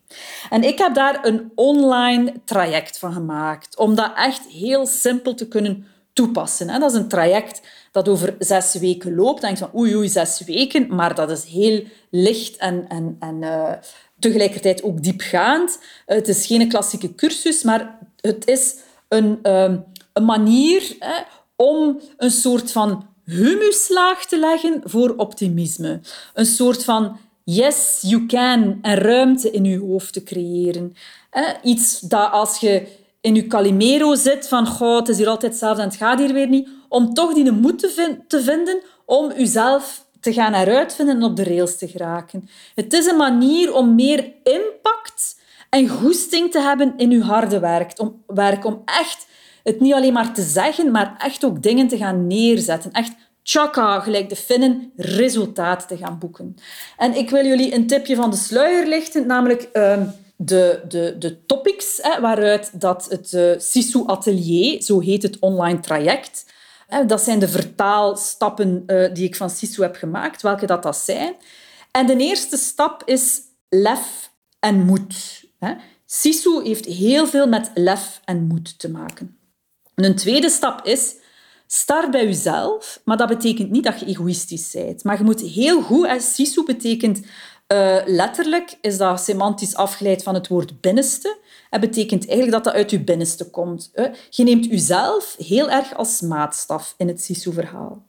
En 0.50 0.62
ik 0.62 0.78
heb 0.78 0.94
daar 0.94 1.26
een 1.26 1.52
online 1.54 2.32
traject 2.44 2.98
van 2.98 3.12
gemaakt 3.12 3.76
om 3.76 3.94
dat 3.94 4.12
echt 4.16 4.46
heel 4.46 4.86
simpel 4.86 5.34
te 5.34 5.48
kunnen 5.48 5.86
toepassen. 6.12 6.80
Dat 6.80 6.92
is 6.92 6.98
een 6.98 7.08
traject 7.08 7.60
dat 7.92 8.08
over 8.08 8.34
zes 8.38 8.74
weken 8.74 9.14
loopt. 9.14 9.40
Dan 9.40 9.54
denk 9.54 9.58
je 9.58 9.64
van 9.64 9.80
oei, 9.80 9.96
oei, 9.96 10.08
zes 10.08 10.42
weken, 10.44 10.94
maar 10.94 11.14
dat 11.14 11.30
is 11.30 11.44
heel 11.44 11.84
licht 12.10 12.56
en, 12.56 12.88
en, 12.88 13.16
en 13.18 13.42
uh, 13.42 13.72
tegelijkertijd 14.20 14.82
ook 14.82 15.02
diepgaand. 15.02 15.78
Het 16.06 16.28
is 16.28 16.46
geen 16.46 16.68
klassieke 16.68 17.14
cursus, 17.14 17.62
maar 17.62 17.98
het 18.20 18.46
is 18.46 18.76
een, 19.08 19.38
uh, 19.42 19.74
een 20.12 20.24
manier 20.24 20.96
hè, 20.98 21.22
om 21.56 22.00
een 22.16 22.30
soort 22.30 22.72
van 22.72 23.08
humuslaag 23.24 24.26
te 24.26 24.38
leggen 24.38 24.80
voor 24.84 25.14
optimisme. 25.16 26.00
Een 26.34 26.46
soort 26.46 26.84
van 26.84 27.18
yes, 27.44 27.98
you 28.02 28.26
can 28.26 28.78
en 28.82 28.94
ruimte 28.94 29.50
in 29.50 29.64
je 29.64 29.78
hoofd 29.78 30.12
te 30.12 30.22
creëren. 30.22 30.94
Iets 31.62 32.00
dat 32.00 32.32
als 32.32 32.58
je 32.58 32.86
in 33.20 33.34
je 33.34 33.46
Calimero 33.46 34.14
zit 34.14 34.48
van 34.48 34.66
goh, 34.66 34.98
het 34.98 35.08
is 35.08 35.16
hier 35.16 35.28
altijd 35.28 35.52
hetzelfde 35.52 35.82
en 35.82 35.88
het 35.88 35.96
gaat 35.96 36.18
hier 36.18 36.32
weer 36.32 36.48
niet, 36.48 36.68
om 36.88 37.14
toch 37.14 37.34
die 37.34 37.52
moed 37.52 37.78
te, 38.28 38.42
vinden 38.42 38.80
om 39.04 39.32
jezelf 39.36 40.06
te 40.20 40.32
gaan 40.32 40.52
heruitvinden 40.52 41.16
en 41.16 41.22
op 41.22 41.36
de 41.36 41.44
rails 41.44 41.76
te 41.76 41.88
geraken. 41.88 42.48
Het 42.74 42.92
is 42.92 43.06
een 43.06 43.16
manier 43.16 43.74
om 43.74 43.94
meer 43.94 44.32
impact 44.42 45.38
en 45.70 45.88
goesting 45.88 46.50
te 46.50 46.60
hebben 46.60 46.94
in 46.96 47.10
je 47.10 47.22
harde 47.22 47.58
werk. 47.58 47.92
Om, 47.96 48.22
werk, 48.26 48.64
om 48.64 48.82
echt 48.84 49.26
het 49.62 49.80
niet 49.80 49.92
alleen 49.92 50.12
maar 50.12 50.34
te 50.34 50.42
zeggen, 50.42 50.90
maar 50.90 51.14
echt 51.18 51.44
ook 51.44 51.62
dingen 51.62 51.88
te 51.88 51.96
gaan 51.96 52.26
neerzetten. 52.26 52.92
Echt 52.92 53.12
tjaka, 53.42 54.00
gelijk 54.00 54.28
de 54.28 54.36
Finnen, 54.36 54.92
resultaat 54.96 55.88
te 55.88 55.96
gaan 55.96 56.18
boeken. 56.18 56.56
En 56.96 57.16
ik 57.16 57.30
wil 57.30 57.46
jullie 57.46 57.74
een 57.74 57.86
tipje 57.86 58.16
van 58.16 58.30
de 58.30 58.36
sluier 58.36 58.86
lichten, 58.86 59.26
namelijk 59.26 59.68
uh, 59.72 60.02
de, 60.36 60.80
de, 60.88 61.16
de 61.18 61.46
topics 61.46 61.98
hè, 62.02 62.20
waaruit 62.20 62.80
dat 62.80 63.06
het 63.10 63.32
uh, 63.32 63.52
Sisu 63.58 64.02
Atelier, 64.06 64.82
zo 64.82 65.00
heet 65.00 65.22
het 65.22 65.38
online 65.38 65.80
traject, 65.80 66.44
dat 67.06 67.20
zijn 67.20 67.38
de 67.38 67.48
vertaalstappen 67.48 68.82
uh, 68.86 69.14
die 69.14 69.24
ik 69.24 69.36
van 69.36 69.50
Sisu 69.50 69.82
heb 69.82 69.96
gemaakt, 69.96 70.42
welke 70.42 70.66
dat, 70.66 70.82
dat 70.82 70.96
zijn. 70.96 71.34
En 71.90 72.06
de 72.06 72.16
eerste 72.16 72.56
stap 72.56 73.02
is 73.04 73.40
lef 73.68 74.30
en 74.58 74.84
moed. 74.84 75.44
Sisu 76.06 76.62
heeft 76.62 76.84
heel 76.84 77.26
veel 77.26 77.48
met 77.48 77.70
lef 77.74 78.20
en 78.24 78.42
moed 78.46 78.78
te 78.78 78.90
maken. 78.90 79.38
Een 79.94 80.16
tweede 80.16 80.50
stap 80.50 80.86
is 80.86 81.14
Start 81.72 82.10
bij 82.10 82.24
jezelf, 82.24 83.00
maar 83.04 83.16
dat 83.16 83.28
betekent 83.28 83.70
niet 83.70 83.84
dat 83.84 84.00
je 84.00 84.06
egoïstisch 84.06 84.70
bent. 84.70 85.04
Maar 85.04 85.18
je 85.18 85.24
moet 85.24 85.40
heel 85.40 85.82
goed, 85.82 86.06
en 86.06 86.20
sisu 86.20 86.64
betekent 86.64 87.18
uh, 87.18 87.96
letterlijk, 88.06 88.74
is 88.80 88.96
dat 88.96 89.20
semantisch 89.20 89.74
afgeleid 89.74 90.22
van 90.22 90.34
het 90.34 90.48
woord 90.48 90.80
binnenste. 90.80 91.38
Het 91.70 91.80
betekent 91.80 92.28
eigenlijk 92.28 92.52
dat 92.52 92.64
dat 92.64 92.74
uit 92.74 92.90
je 92.90 93.00
binnenste 93.00 93.50
komt. 93.50 93.92
Je 94.30 94.44
neemt 94.44 94.64
jezelf 94.64 95.36
heel 95.38 95.70
erg 95.70 95.94
als 95.94 96.20
maatstaf 96.20 96.94
in 96.96 97.08
het 97.08 97.22
sisu-verhaal. 97.22 98.02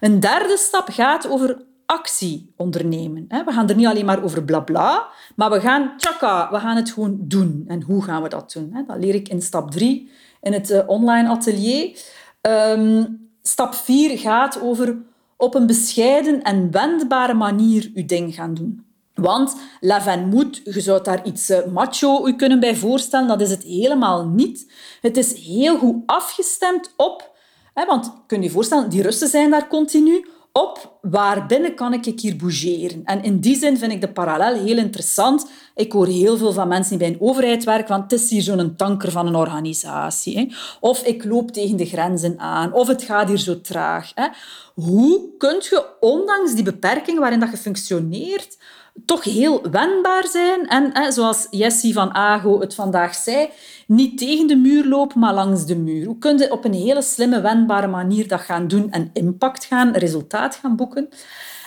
Een 0.00 0.20
derde 0.20 0.56
stap 0.56 0.88
gaat 0.88 1.28
over 1.28 1.66
actie 1.86 2.52
ondernemen. 2.56 3.26
We 3.28 3.52
gaan 3.52 3.68
er 3.68 3.76
niet 3.76 3.86
alleen 3.86 4.04
maar 4.04 4.22
over 4.22 4.44
blabla, 4.44 5.08
maar 5.36 5.50
we 5.50 5.60
gaan 5.60 5.92
tjaka, 5.96 6.50
we 6.50 6.58
gaan 6.58 6.76
het 6.76 6.90
gewoon 6.90 7.18
doen. 7.20 7.64
En 7.66 7.82
hoe 7.82 8.02
gaan 8.02 8.22
we 8.22 8.28
dat 8.28 8.52
doen? 8.52 8.84
Dat 8.86 8.98
leer 8.98 9.14
ik 9.14 9.28
in 9.28 9.42
stap 9.42 9.70
drie 9.70 10.10
in 10.40 10.52
het 10.52 10.70
eh, 10.70 10.88
online 10.88 11.28
atelier. 11.28 11.98
Ehm, 12.40 13.04
stap 13.42 13.74
4 13.74 14.18
gaat 14.18 14.60
over 14.60 14.96
op 15.36 15.54
een 15.54 15.66
bescheiden 15.66 16.42
en 16.42 16.70
wendbare 16.70 17.34
manier 17.34 17.90
je 17.94 18.04
ding 18.04 18.34
gaan 18.34 18.54
doen. 18.54 18.87
Want 19.20 19.56
lef 19.80 20.06
en 20.06 20.28
moed, 20.28 20.60
je 20.64 20.80
zou 20.80 21.02
daar 21.02 21.26
iets 21.26 21.50
uh, 21.50 21.58
macho 21.72 22.32
kunnen 22.36 22.60
bij 22.60 22.76
voorstellen, 22.76 23.28
dat 23.28 23.40
is 23.40 23.50
het 23.50 23.62
helemaal 23.62 24.26
niet. 24.26 24.72
Het 25.00 25.16
is 25.16 25.34
heel 25.34 25.78
goed 25.78 26.02
afgestemd 26.06 26.92
op, 26.96 27.30
hè, 27.74 27.86
want 27.86 28.12
kun 28.26 28.38
je 28.38 28.46
je 28.46 28.52
voorstellen, 28.52 28.90
die 28.90 29.02
Russen 29.02 29.28
zijn 29.28 29.50
daar 29.50 29.68
continu, 29.68 30.26
op 30.52 30.98
waar 31.02 31.46
binnen 31.46 31.74
kan 31.74 31.92
ik 31.92 32.20
hier 32.20 32.36
bougeren. 32.36 33.04
En 33.04 33.22
in 33.22 33.40
die 33.40 33.56
zin 33.56 33.78
vind 33.78 33.92
ik 33.92 34.00
de 34.00 34.12
parallel 34.12 34.54
heel 34.54 34.76
interessant. 34.76 35.46
Ik 35.74 35.92
hoor 35.92 36.06
heel 36.06 36.36
veel 36.36 36.52
van 36.52 36.68
mensen 36.68 36.98
die 36.98 37.08
bij 37.08 37.16
een 37.16 37.28
overheid 37.28 37.64
werken, 37.64 37.88
want 37.88 38.10
het 38.10 38.20
is 38.20 38.30
hier 38.30 38.42
zo'n 38.42 38.76
tanker 38.76 39.10
van 39.10 39.26
een 39.26 39.34
organisatie. 39.34 40.38
Hè. 40.38 40.46
Of 40.80 41.02
ik 41.02 41.24
loop 41.24 41.50
tegen 41.50 41.76
de 41.76 41.86
grenzen 41.86 42.38
aan, 42.38 42.72
of 42.72 42.88
het 42.88 43.02
gaat 43.02 43.28
hier 43.28 43.38
zo 43.38 43.60
traag. 43.60 44.12
Hè. 44.14 44.26
Hoe 44.74 45.36
kun 45.38 45.56
je, 45.60 45.84
ondanks 46.00 46.54
die 46.54 46.64
beperkingen 46.64 47.20
waarin 47.20 47.40
dat 47.40 47.50
je 47.50 47.56
functioneert, 47.56 48.58
toch 49.04 49.24
heel 49.24 49.70
wendbaar 49.70 50.26
zijn. 50.26 50.68
En 50.68 50.90
hè, 50.92 51.12
zoals 51.12 51.46
Jessie 51.50 51.92
van 51.92 52.14
Ago 52.14 52.60
het 52.60 52.74
vandaag 52.74 53.14
zei, 53.14 53.48
niet 53.86 54.18
tegen 54.18 54.46
de 54.46 54.56
muur 54.56 54.84
lopen, 54.86 55.20
maar 55.20 55.34
langs 55.34 55.66
de 55.66 55.76
muur. 55.76 56.06
Hoe 56.06 56.18
kun 56.18 56.38
je 56.38 56.52
op 56.52 56.64
een 56.64 56.74
hele 56.74 57.02
slimme, 57.02 57.40
wendbare 57.40 57.86
manier 57.86 58.28
dat 58.28 58.40
gaan 58.40 58.68
doen 58.68 58.90
en 58.90 59.10
impact 59.12 59.64
gaan, 59.64 59.92
resultaat 59.92 60.54
gaan 60.54 60.76
boeken? 60.76 61.08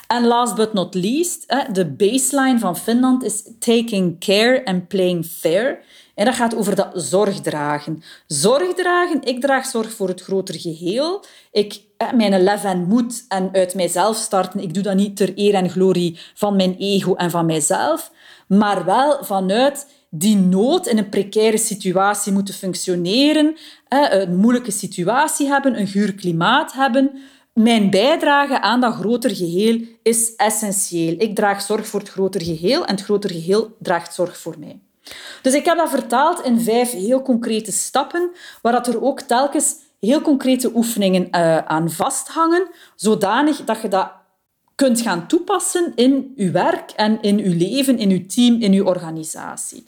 En 0.07 0.25
last 0.27 0.55
but 0.55 0.73
not 0.73 0.95
least, 0.95 1.43
hè, 1.47 1.71
de 1.71 1.85
baseline 1.85 2.59
van 2.59 2.77
Finland 2.77 3.23
is 3.23 3.43
taking 3.59 4.19
care 4.19 4.65
and 4.65 4.87
playing 4.87 5.25
fair. 5.25 5.79
En 6.15 6.25
dat 6.25 6.35
gaat 6.35 6.55
over 6.55 6.75
dat 6.75 6.91
zorgdragen. 6.93 8.03
Zorgdragen, 8.27 9.21
ik 9.23 9.41
draag 9.41 9.65
zorg 9.65 9.93
voor 9.93 10.07
het 10.07 10.21
grotere 10.21 10.59
geheel. 10.59 11.23
Ik, 11.51 11.81
mijn 12.15 12.43
lef 12.43 12.63
en 12.63 12.83
moed 12.87 13.25
en 13.27 13.49
uit 13.51 13.75
mijzelf 13.75 14.17
starten, 14.17 14.59
ik 14.59 14.73
doe 14.73 14.83
dat 14.83 14.95
niet 14.95 15.17
ter 15.17 15.31
eer 15.35 15.53
en 15.53 15.69
glorie 15.69 16.19
van 16.33 16.55
mijn 16.55 16.75
ego 16.79 17.13
en 17.15 17.31
van 17.31 17.45
mijzelf, 17.45 18.11
maar 18.47 18.85
wel 18.85 19.23
vanuit 19.23 19.87
die 20.09 20.37
nood 20.37 20.87
in 20.87 20.97
een 20.97 21.09
precaire 21.09 21.57
situatie 21.57 22.31
moeten 22.31 22.53
functioneren, 22.53 23.55
een 23.87 24.35
moeilijke 24.35 24.71
situatie 24.71 25.47
hebben, 25.47 25.79
een 25.79 25.87
guur 25.87 26.15
klimaat 26.15 26.73
hebben. 26.73 27.11
Mijn 27.53 27.89
bijdrage 27.89 28.61
aan 28.61 28.81
dat 28.81 28.93
groter 28.93 29.35
geheel 29.35 29.81
is 30.03 30.35
essentieel. 30.35 31.15
Ik 31.17 31.35
draag 31.35 31.61
zorg 31.61 31.87
voor 31.87 31.99
het 31.99 32.09
groter 32.09 32.41
geheel 32.41 32.85
en 32.85 32.95
het 32.95 33.03
groter 33.03 33.29
geheel 33.29 33.75
draagt 33.79 34.13
zorg 34.13 34.37
voor 34.37 34.55
mij. 34.59 34.79
Dus 35.41 35.53
ik 35.53 35.65
heb 35.65 35.77
dat 35.77 35.89
vertaald 35.89 36.41
in 36.45 36.59
vijf 36.59 36.91
heel 36.91 37.21
concrete 37.21 37.71
stappen, 37.71 38.31
waar 38.61 38.73
dat 38.73 38.87
er 38.87 39.03
ook 39.03 39.21
telkens 39.21 39.75
heel 40.07 40.21
concrete 40.21 40.71
oefeningen 40.75 41.27
uh, 41.31 41.57
aan 41.57 41.89
vasthangen, 41.89 42.69
zodanig 42.95 43.63
dat 43.63 43.81
je 43.81 43.87
dat 43.87 44.11
kunt 44.75 45.01
gaan 45.01 45.27
toepassen 45.27 45.91
in 45.95 46.33
uw 46.35 46.51
werk 46.51 46.91
en 46.91 47.21
in 47.21 47.39
uw 47.39 47.57
leven, 47.57 47.97
in 47.97 48.09
uw 48.09 48.25
team, 48.25 48.61
in 48.61 48.73
uw 48.73 48.85
organisatie. 48.85 49.83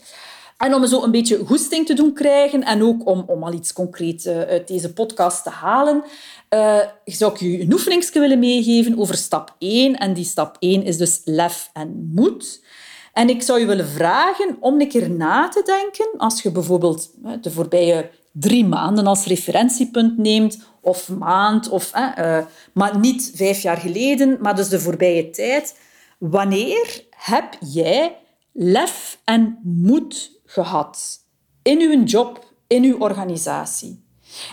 En 0.58 0.74
om 0.74 0.86
zo 0.86 1.02
een 1.02 1.10
beetje 1.10 1.44
goesting 1.44 1.86
te 1.86 1.94
doen 1.94 2.12
krijgen 2.12 2.62
en 2.62 2.82
ook 2.82 3.06
om, 3.06 3.24
om 3.26 3.42
al 3.42 3.52
iets 3.52 3.72
concreets 3.72 4.26
uh, 4.26 4.40
uit 4.40 4.68
deze 4.68 4.92
podcast 4.92 5.42
te 5.42 5.50
halen, 5.50 6.04
uh, 6.50 6.78
zou 7.04 7.32
ik 7.32 7.40
je 7.40 7.60
een 7.60 7.72
oefeningsje 7.72 8.20
willen 8.20 8.38
meegeven 8.38 8.98
over 8.98 9.14
stap 9.14 9.54
1. 9.58 9.96
En 9.96 10.12
die 10.12 10.24
stap 10.24 10.56
1 10.58 10.82
is 10.82 10.96
dus 10.96 11.20
lef 11.24 11.70
en 11.72 12.10
moed. 12.14 12.64
En 13.12 13.28
ik 13.28 13.42
zou 13.42 13.60
je 13.60 13.66
willen 13.66 13.88
vragen 13.88 14.56
om 14.60 14.80
een 14.80 14.88
keer 14.88 15.10
na 15.10 15.48
te 15.48 15.62
denken, 15.64 16.18
als 16.18 16.42
je 16.42 16.50
bijvoorbeeld 16.50 17.10
de 17.40 17.50
voorbije 17.50 18.10
drie 18.36 18.64
maanden 18.64 19.06
als 19.06 19.24
referentiepunt 19.24 20.18
neemt, 20.18 20.58
of 20.80 21.08
maand, 21.08 21.68
of, 21.68 21.92
uh, 21.96 22.38
maar 22.72 22.98
niet 22.98 23.32
vijf 23.34 23.60
jaar 23.60 23.76
geleden, 23.76 24.38
maar 24.40 24.56
dus 24.56 24.68
de 24.68 24.80
voorbije 24.80 25.30
tijd. 25.30 25.78
Wanneer 26.18 27.04
heb 27.10 27.56
jij 27.60 28.16
lef 28.52 29.18
en 29.24 29.58
moed 29.62 30.40
gehad 30.44 31.18
in 31.62 31.80
uw 31.80 32.02
job, 32.04 32.52
in 32.66 32.84
uw 32.84 32.98
organisatie? 32.98 34.04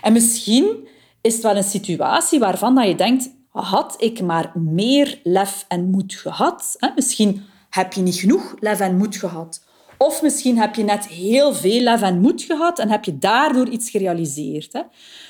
En 0.01 0.13
misschien 0.13 0.87
is 1.21 1.33
het 1.33 1.43
wel 1.43 1.55
een 1.55 1.63
situatie 1.63 2.39
waarvan 2.39 2.75
dat 2.75 2.87
je 2.87 2.95
denkt, 2.95 3.29
had 3.49 3.95
ik 3.97 4.21
maar 4.21 4.51
meer 4.55 5.19
lef 5.23 5.65
en 5.67 5.89
moed 5.89 6.13
gehad? 6.13 6.77
Misschien 6.95 7.45
heb 7.69 7.93
je 7.93 8.01
niet 8.01 8.15
genoeg 8.15 8.55
lef 8.59 8.79
en 8.79 8.97
moed 8.97 9.15
gehad. 9.15 9.63
Of 10.01 10.21
misschien 10.21 10.57
heb 10.57 10.75
je 10.75 10.83
net 10.83 11.07
heel 11.07 11.53
veel 11.53 11.81
lef 11.81 12.01
en 12.01 12.19
moed 12.19 12.41
gehad 12.41 12.79
en 12.79 12.89
heb 12.89 13.05
je 13.05 13.17
daardoor 13.17 13.67
iets 13.67 13.89
gerealiseerd. 13.89 14.73
Hè? 14.73 14.81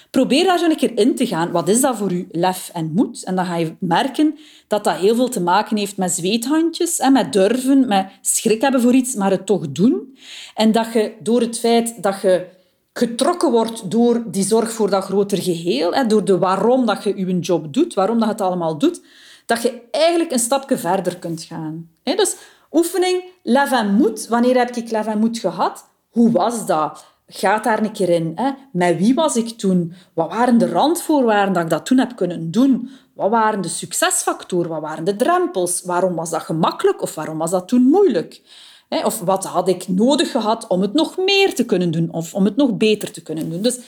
Probeer 0.10 0.44
daar 0.44 0.60
zo 0.60 0.66
een 0.66 0.76
keer 0.76 0.98
in 0.98 1.16
te 1.16 1.28
gaan. 1.28 1.52
Wat 1.52 1.68
is 1.68 1.82
dat 1.82 1.98
voor 1.98 2.14
je 2.14 2.26
lef 2.32 2.70
en 2.74 2.92
moed? 2.94 3.24
En 3.24 3.36
dan 3.36 3.46
ga 3.46 3.56
je 3.56 3.76
merken 3.80 4.38
dat 4.68 4.84
dat 4.84 4.96
heel 4.96 5.16
veel 5.16 5.30
te 5.30 5.42
maken 5.42 5.78
heeft 5.78 5.98
met 5.98 6.12
zweethandjes, 6.12 6.98
hè, 6.98 7.10
met 7.10 7.34
durven, 7.34 7.88
met 7.88 8.08
schrik 8.22 8.62
hebben 8.62 8.82
voor 8.82 8.94
iets, 8.94 9.16
maar 9.16 9.32
het 9.32 9.46
toch 9.46 9.72
doen. 9.72 10.18
En 10.56 10.72
dat 10.72 10.94
je 10.94 11.14
door 11.20 11.42
het 11.42 11.60
feit 11.60 12.04
dat 12.04 12.22
je 12.22 12.48
getrokken 12.94 13.52
wordt 13.52 13.92
door 13.92 14.24
die 14.28 14.44
zorg 14.44 14.72
voor 14.72 14.90
dat 14.90 15.04
groter 15.04 15.42
geheel, 15.42 15.94
hè, 15.94 16.06
door 16.06 16.26
de 16.26 16.38
waarom 16.38 16.86
dat 16.86 17.04
je 17.04 17.18
je 17.18 17.40
job 17.40 17.74
doet, 17.74 17.94
waarom 17.94 18.18
dat 18.18 18.26
je 18.26 18.34
het 18.34 18.42
allemaal 18.42 18.78
doet, 18.78 19.02
dat 19.46 19.62
je 19.62 19.82
eigenlijk 19.92 20.32
een 20.32 20.40
stapje 20.40 20.78
verder 20.78 21.18
kunt 21.18 21.44
gaan. 21.44 21.90
Dus 22.04 22.36
oefening, 22.72 23.24
lef 23.44 23.72
en 23.72 23.94
moed. 23.94 24.28
Wanneer 24.28 24.58
heb 24.58 24.76
ik 24.76 24.92
lef 24.92 25.08
en 25.08 25.20
moed 25.20 25.40
gehad? 25.40 25.90
Hoe 26.10 26.32
was 26.32 26.66
dat? 26.66 27.06
Gaat 27.28 27.64
daar 27.64 27.84
een 27.84 27.92
keer 27.92 28.10
in. 28.10 28.32
Hè? 28.36 28.52
Met 28.72 28.98
wie 28.98 29.14
was 29.14 29.36
ik 29.36 29.48
toen? 29.48 29.94
Wat 30.14 30.30
waren 30.30 30.58
de 30.58 30.70
randvoorwaarden 30.70 31.54
dat 31.54 31.64
ik 31.64 31.70
dat 31.70 31.86
toen 31.86 31.98
heb 31.98 32.16
kunnen 32.16 32.52
doen? 32.52 32.90
Wat 33.14 33.30
waren 33.30 33.62
de 33.62 33.68
succesfactoren? 33.68 34.70
Wat 34.70 34.82
waren 34.82 35.04
de 35.04 35.16
drempels? 35.16 35.82
Waarom 35.82 36.16
was 36.16 36.30
dat 36.30 36.42
gemakkelijk 36.42 37.02
of 37.02 37.16
waarom 37.16 37.38
was 37.38 37.52
dat 37.52 37.68
toen 37.68 37.82
moeilijk? 37.82 38.42
Of 39.04 39.20
wat 39.20 39.46
had 39.46 39.68
ik 39.68 39.88
nodig 39.88 40.32
gehad 40.32 40.68
om 40.68 40.82
het 40.82 40.94
nog 40.94 41.18
meer 41.18 41.56
te 41.56 41.66
kunnen 41.66 41.92
doen 41.92 42.12
of 42.12 42.34
om 42.34 42.46
het 42.46 42.56
nog 42.56 42.78
beter 42.78 43.12
te 43.12 43.22
kunnen 43.22 43.50
doen? 43.50 43.62
Dus 43.62 43.80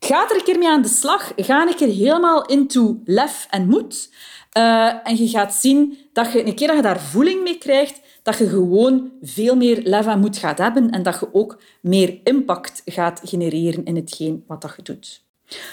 ga 0.00 0.28
er 0.28 0.36
een 0.36 0.44
keer 0.44 0.58
mee 0.58 0.68
aan 0.68 0.82
de 0.82 0.88
slag. 0.88 1.32
Ga 1.36 1.66
een 1.66 1.74
keer 1.74 1.88
helemaal 1.88 2.46
into 2.46 3.00
lef 3.04 3.46
en 3.50 3.68
moed. 3.68 4.10
Uh, 4.58 5.08
en 5.08 5.16
je 5.16 5.28
gaat 5.28 5.54
zien 5.54 5.98
dat 6.12 6.32
je 6.32 6.46
een 6.46 6.54
keer 6.54 6.66
dat 6.66 6.76
je 6.76 6.82
daar 6.82 7.00
voeling 7.00 7.42
mee 7.42 7.58
krijgt, 7.58 8.00
dat 8.28 8.38
je 8.38 8.48
gewoon 8.48 9.12
veel 9.22 9.56
meer 9.56 9.80
lef 9.84 10.06
en 10.06 10.18
moed 10.18 10.36
gaat 10.36 10.58
hebben 10.58 10.90
en 10.90 11.02
dat 11.02 11.20
je 11.20 11.28
ook 11.32 11.60
meer 11.80 12.20
impact 12.24 12.82
gaat 12.84 13.20
genereren 13.24 13.84
in 13.84 13.96
hetgeen 13.96 14.44
wat 14.46 14.60
dat 14.60 14.72
je 14.76 14.82
doet. 14.82 15.22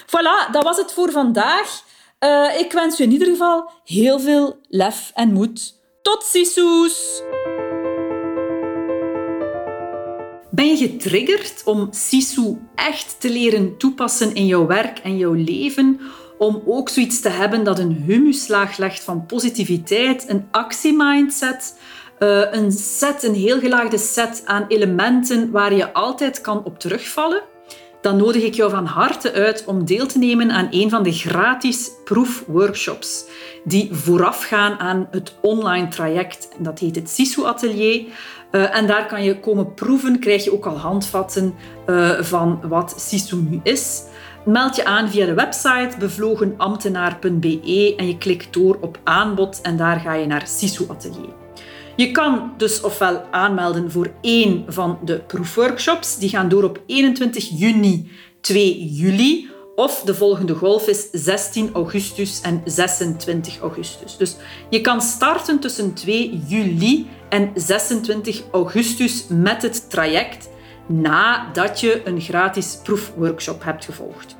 Voilà, 0.06 0.50
dat 0.52 0.62
was 0.64 0.76
het 0.76 0.92
voor 0.92 1.10
vandaag. 1.10 1.82
Uh, 2.20 2.58
ik 2.58 2.72
wens 2.72 2.96
je 2.96 3.02
in 3.02 3.12
ieder 3.12 3.28
geval 3.28 3.70
heel 3.84 4.20
veel 4.20 4.58
lef 4.68 5.10
en 5.14 5.32
moed. 5.32 5.80
Tot 6.02 6.24
ziens! 6.24 7.22
Ben 10.50 10.66
je 10.66 10.76
getriggerd 10.76 11.62
om 11.64 11.88
Sisu 11.90 12.58
echt 12.74 13.20
te 13.20 13.30
leren 13.30 13.76
toepassen 13.76 14.34
in 14.34 14.46
jouw 14.46 14.66
werk 14.66 14.98
en 14.98 15.16
jouw 15.16 15.32
leven? 15.32 16.00
Om 16.38 16.62
ook 16.66 16.88
zoiets 16.88 17.20
te 17.20 17.28
hebben 17.28 17.64
dat 17.64 17.78
een 17.78 17.92
humuslaag 17.92 18.76
legt 18.76 19.04
van 19.04 19.26
positiviteit, 19.26 20.28
een 20.28 20.48
actiemindset, 20.50 21.74
uh, 22.18 22.52
een 22.52 22.72
set, 22.72 23.22
een 23.22 23.34
heel 23.34 23.60
gelaagde 23.60 23.98
set 23.98 24.42
aan 24.44 24.64
elementen 24.68 25.50
waar 25.50 25.74
je 25.74 25.92
altijd 25.92 26.40
kan 26.40 26.64
op 26.64 26.78
terugvallen? 26.78 27.42
Dan 28.00 28.16
nodig 28.16 28.42
ik 28.42 28.54
jou 28.54 28.70
van 28.70 28.86
harte 28.86 29.32
uit 29.32 29.64
om 29.66 29.84
deel 29.84 30.06
te 30.06 30.18
nemen 30.18 30.50
aan 30.50 30.68
een 30.70 30.90
van 30.90 31.02
de 31.02 31.12
gratis 31.12 31.90
proefworkshops 32.04 33.24
die 33.64 33.88
voorafgaan 33.92 34.78
aan 34.78 35.08
het 35.10 35.34
online 35.40 35.88
traject. 35.88 36.48
Dat 36.58 36.78
heet 36.78 36.96
het 36.96 37.10
Sisu 37.10 37.44
Atelier. 37.44 38.04
Uh, 38.52 38.76
en 38.76 38.86
daar 38.86 39.06
kan 39.06 39.22
je 39.22 39.40
komen 39.40 39.74
proeven, 39.74 40.18
krijg 40.18 40.44
je 40.44 40.52
ook 40.52 40.66
al 40.66 40.78
handvatten 40.78 41.54
uh, 41.86 42.20
van 42.20 42.60
wat 42.68 42.94
Sisu 42.96 43.36
nu 43.36 43.60
is. 43.62 44.02
Meld 44.44 44.76
je 44.76 44.84
aan 44.84 45.10
via 45.10 45.26
de 45.26 45.34
website 45.34 45.90
bevlogenambtenaar.be 45.98 47.94
en 47.96 48.06
je 48.06 48.18
klikt 48.18 48.52
door 48.52 48.78
op 48.80 48.98
aanbod 49.04 49.60
en 49.60 49.76
daar 49.76 50.00
ga 50.00 50.14
je 50.14 50.26
naar 50.26 50.46
Sisu 50.46 50.84
Atelier. 50.88 51.45
Je 51.96 52.10
kan 52.10 52.52
dus 52.56 52.80
ofwel 52.80 53.22
aanmelden 53.30 53.90
voor 53.90 54.12
één 54.20 54.64
van 54.68 54.98
de 55.04 55.18
proefworkshops. 55.18 56.18
Die 56.18 56.28
gaan 56.28 56.48
door 56.48 56.64
op 56.64 56.80
21 56.86 57.48
juni, 57.58 58.10
2 58.40 58.84
juli. 58.84 59.50
Of 59.74 60.02
de 60.02 60.14
volgende 60.14 60.54
golf 60.54 60.88
is 60.88 61.08
16 61.12 61.70
augustus 61.72 62.40
en 62.40 62.62
26 62.64 63.58
augustus. 63.58 64.16
Dus 64.16 64.36
je 64.70 64.80
kan 64.80 65.00
starten 65.00 65.58
tussen 65.58 65.94
2 65.94 66.42
juli 66.46 67.06
en 67.28 67.50
26 67.54 68.42
augustus 68.52 69.26
met 69.28 69.62
het 69.62 69.90
traject 69.90 70.48
nadat 70.86 71.80
je 71.80 72.00
een 72.04 72.20
gratis 72.20 72.78
proefworkshop 72.82 73.64
hebt 73.64 73.84
gevolgd. 73.84 74.36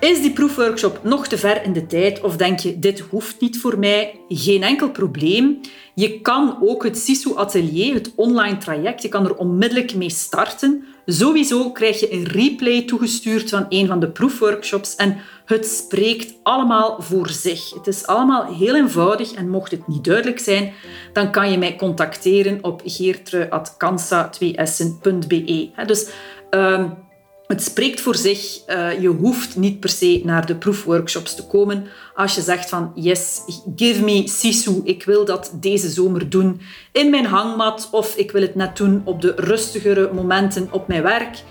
Is 0.00 0.20
die 0.20 0.32
proefworkshop 0.32 1.00
nog 1.02 1.26
te 1.26 1.38
ver 1.38 1.64
in 1.64 1.72
de 1.72 1.86
tijd 1.86 2.20
of 2.20 2.36
denk 2.36 2.58
je 2.58 2.78
dit 2.78 3.00
hoeft 3.00 3.40
niet 3.40 3.60
voor 3.60 3.78
mij? 3.78 4.20
Geen 4.28 4.62
enkel 4.62 4.90
probleem. 4.90 5.60
Je 5.94 6.20
kan 6.20 6.58
ook 6.60 6.84
het 6.84 6.98
SISU 6.98 7.34
Atelier, 7.34 7.94
het 7.94 8.12
online 8.16 8.56
traject, 8.56 9.02
je 9.02 9.08
kan 9.08 9.24
er 9.24 9.34
onmiddellijk 9.34 9.94
mee 9.94 10.10
starten. 10.10 10.84
Sowieso 11.06 11.70
krijg 11.70 12.00
je 12.00 12.12
een 12.12 12.24
replay 12.24 12.82
toegestuurd 12.82 13.50
van 13.50 13.66
een 13.68 13.86
van 13.86 14.00
de 14.00 14.10
proefworkshops 14.10 14.96
en 14.96 15.16
het 15.44 15.66
spreekt 15.66 16.34
allemaal 16.42 17.02
voor 17.02 17.28
zich. 17.28 17.74
Het 17.74 17.86
is 17.86 18.06
allemaal 18.06 18.54
heel 18.54 18.76
eenvoudig 18.76 19.32
en 19.32 19.48
mocht 19.48 19.70
het 19.70 19.88
niet 19.88 20.04
duidelijk 20.04 20.38
zijn, 20.38 20.72
dan 21.12 21.32
kan 21.32 21.50
je 21.50 21.58
mij 21.58 21.76
contacteren 21.76 22.58
op 22.62 22.82
geertruatkansa2essen.be. 22.84 25.70
Dus 25.86 26.08
um, 26.50 27.06
het 27.48 27.62
spreekt 27.62 28.00
voor 28.00 28.16
zich. 28.16 28.60
Uh, 28.66 29.00
je 29.00 29.08
hoeft 29.08 29.56
niet 29.56 29.80
per 29.80 29.88
se 29.88 30.20
naar 30.24 30.46
de 30.46 30.54
proefworkshops 30.54 31.34
te 31.34 31.46
komen. 31.46 31.86
Als 32.14 32.34
je 32.34 32.40
zegt 32.40 32.68
van 32.68 32.92
yes, 32.94 33.40
give 33.76 34.04
me 34.04 34.28
Sisu, 34.28 34.80
ik 34.84 35.04
wil 35.04 35.24
dat 35.24 35.52
deze 35.54 35.88
zomer 35.88 36.30
doen 36.30 36.60
in 36.92 37.10
mijn 37.10 37.26
hangmat 37.26 37.88
of 37.90 38.16
ik 38.16 38.30
wil 38.30 38.42
het 38.42 38.54
net 38.54 38.76
doen 38.76 39.02
op 39.04 39.20
de 39.20 39.32
rustigere 39.36 40.12
momenten 40.12 40.68
op 40.70 40.88
mijn 40.88 41.02
werk. 41.02 41.42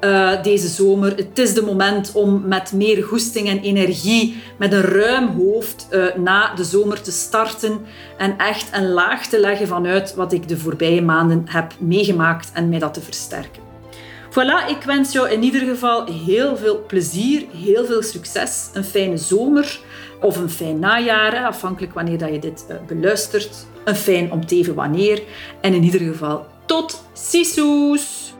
Uh, 0.00 0.42
deze 0.42 0.68
zomer. 0.68 1.16
Het 1.16 1.38
is 1.38 1.54
de 1.54 1.62
moment 1.62 2.12
om 2.12 2.42
met 2.48 2.72
meer 2.72 3.02
goesting 3.02 3.48
en 3.48 3.60
energie, 3.60 4.42
met 4.58 4.72
een 4.72 4.82
ruim 4.82 5.28
hoofd 5.28 5.86
uh, 5.90 6.14
na 6.14 6.54
de 6.54 6.64
zomer 6.64 7.02
te 7.02 7.12
starten 7.12 7.80
en 8.18 8.38
echt 8.38 8.68
een 8.72 8.88
laag 8.88 9.26
te 9.26 9.40
leggen 9.40 9.68
vanuit 9.68 10.14
wat 10.14 10.32
ik 10.32 10.48
de 10.48 10.58
voorbije 10.58 11.02
maanden 11.02 11.42
heb 11.46 11.72
meegemaakt 11.78 12.50
en 12.52 12.68
mij 12.68 12.78
dat 12.78 12.94
te 12.94 13.00
versterken. 13.00 13.71
Voilà, 14.32 14.68
ik 14.68 14.82
wens 14.82 15.12
jou 15.12 15.30
in 15.30 15.42
ieder 15.42 15.60
geval 15.60 16.06
heel 16.06 16.56
veel 16.56 16.86
plezier, 16.86 17.46
heel 17.56 17.84
veel 17.84 18.02
succes, 18.02 18.70
een 18.72 18.84
fijne 18.84 19.16
zomer 19.16 19.80
of 20.20 20.36
een 20.36 20.50
fijn 20.50 20.78
najaar, 20.78 21.46
afhankelijk 21.46 21.94
wanneer 21.94 22.18
dat 22.18 22.32
je 22.32 22.38
dit 22.38 22.66
uh, 22.70 22.76
beluistert. 22.86 23.66
Een 23.84 23.96
fijn 23.96 24.32
om 24.32 24.46
te 24.46 24.56
even 24.56 24.74
wanneer. 24.74 25.22
En 25.60 25.74
in 25.74 25.82
ieder 25.82 26.00
geval 26.00 26.46
tot 26.66 27.04
ziens! 27.12 28.31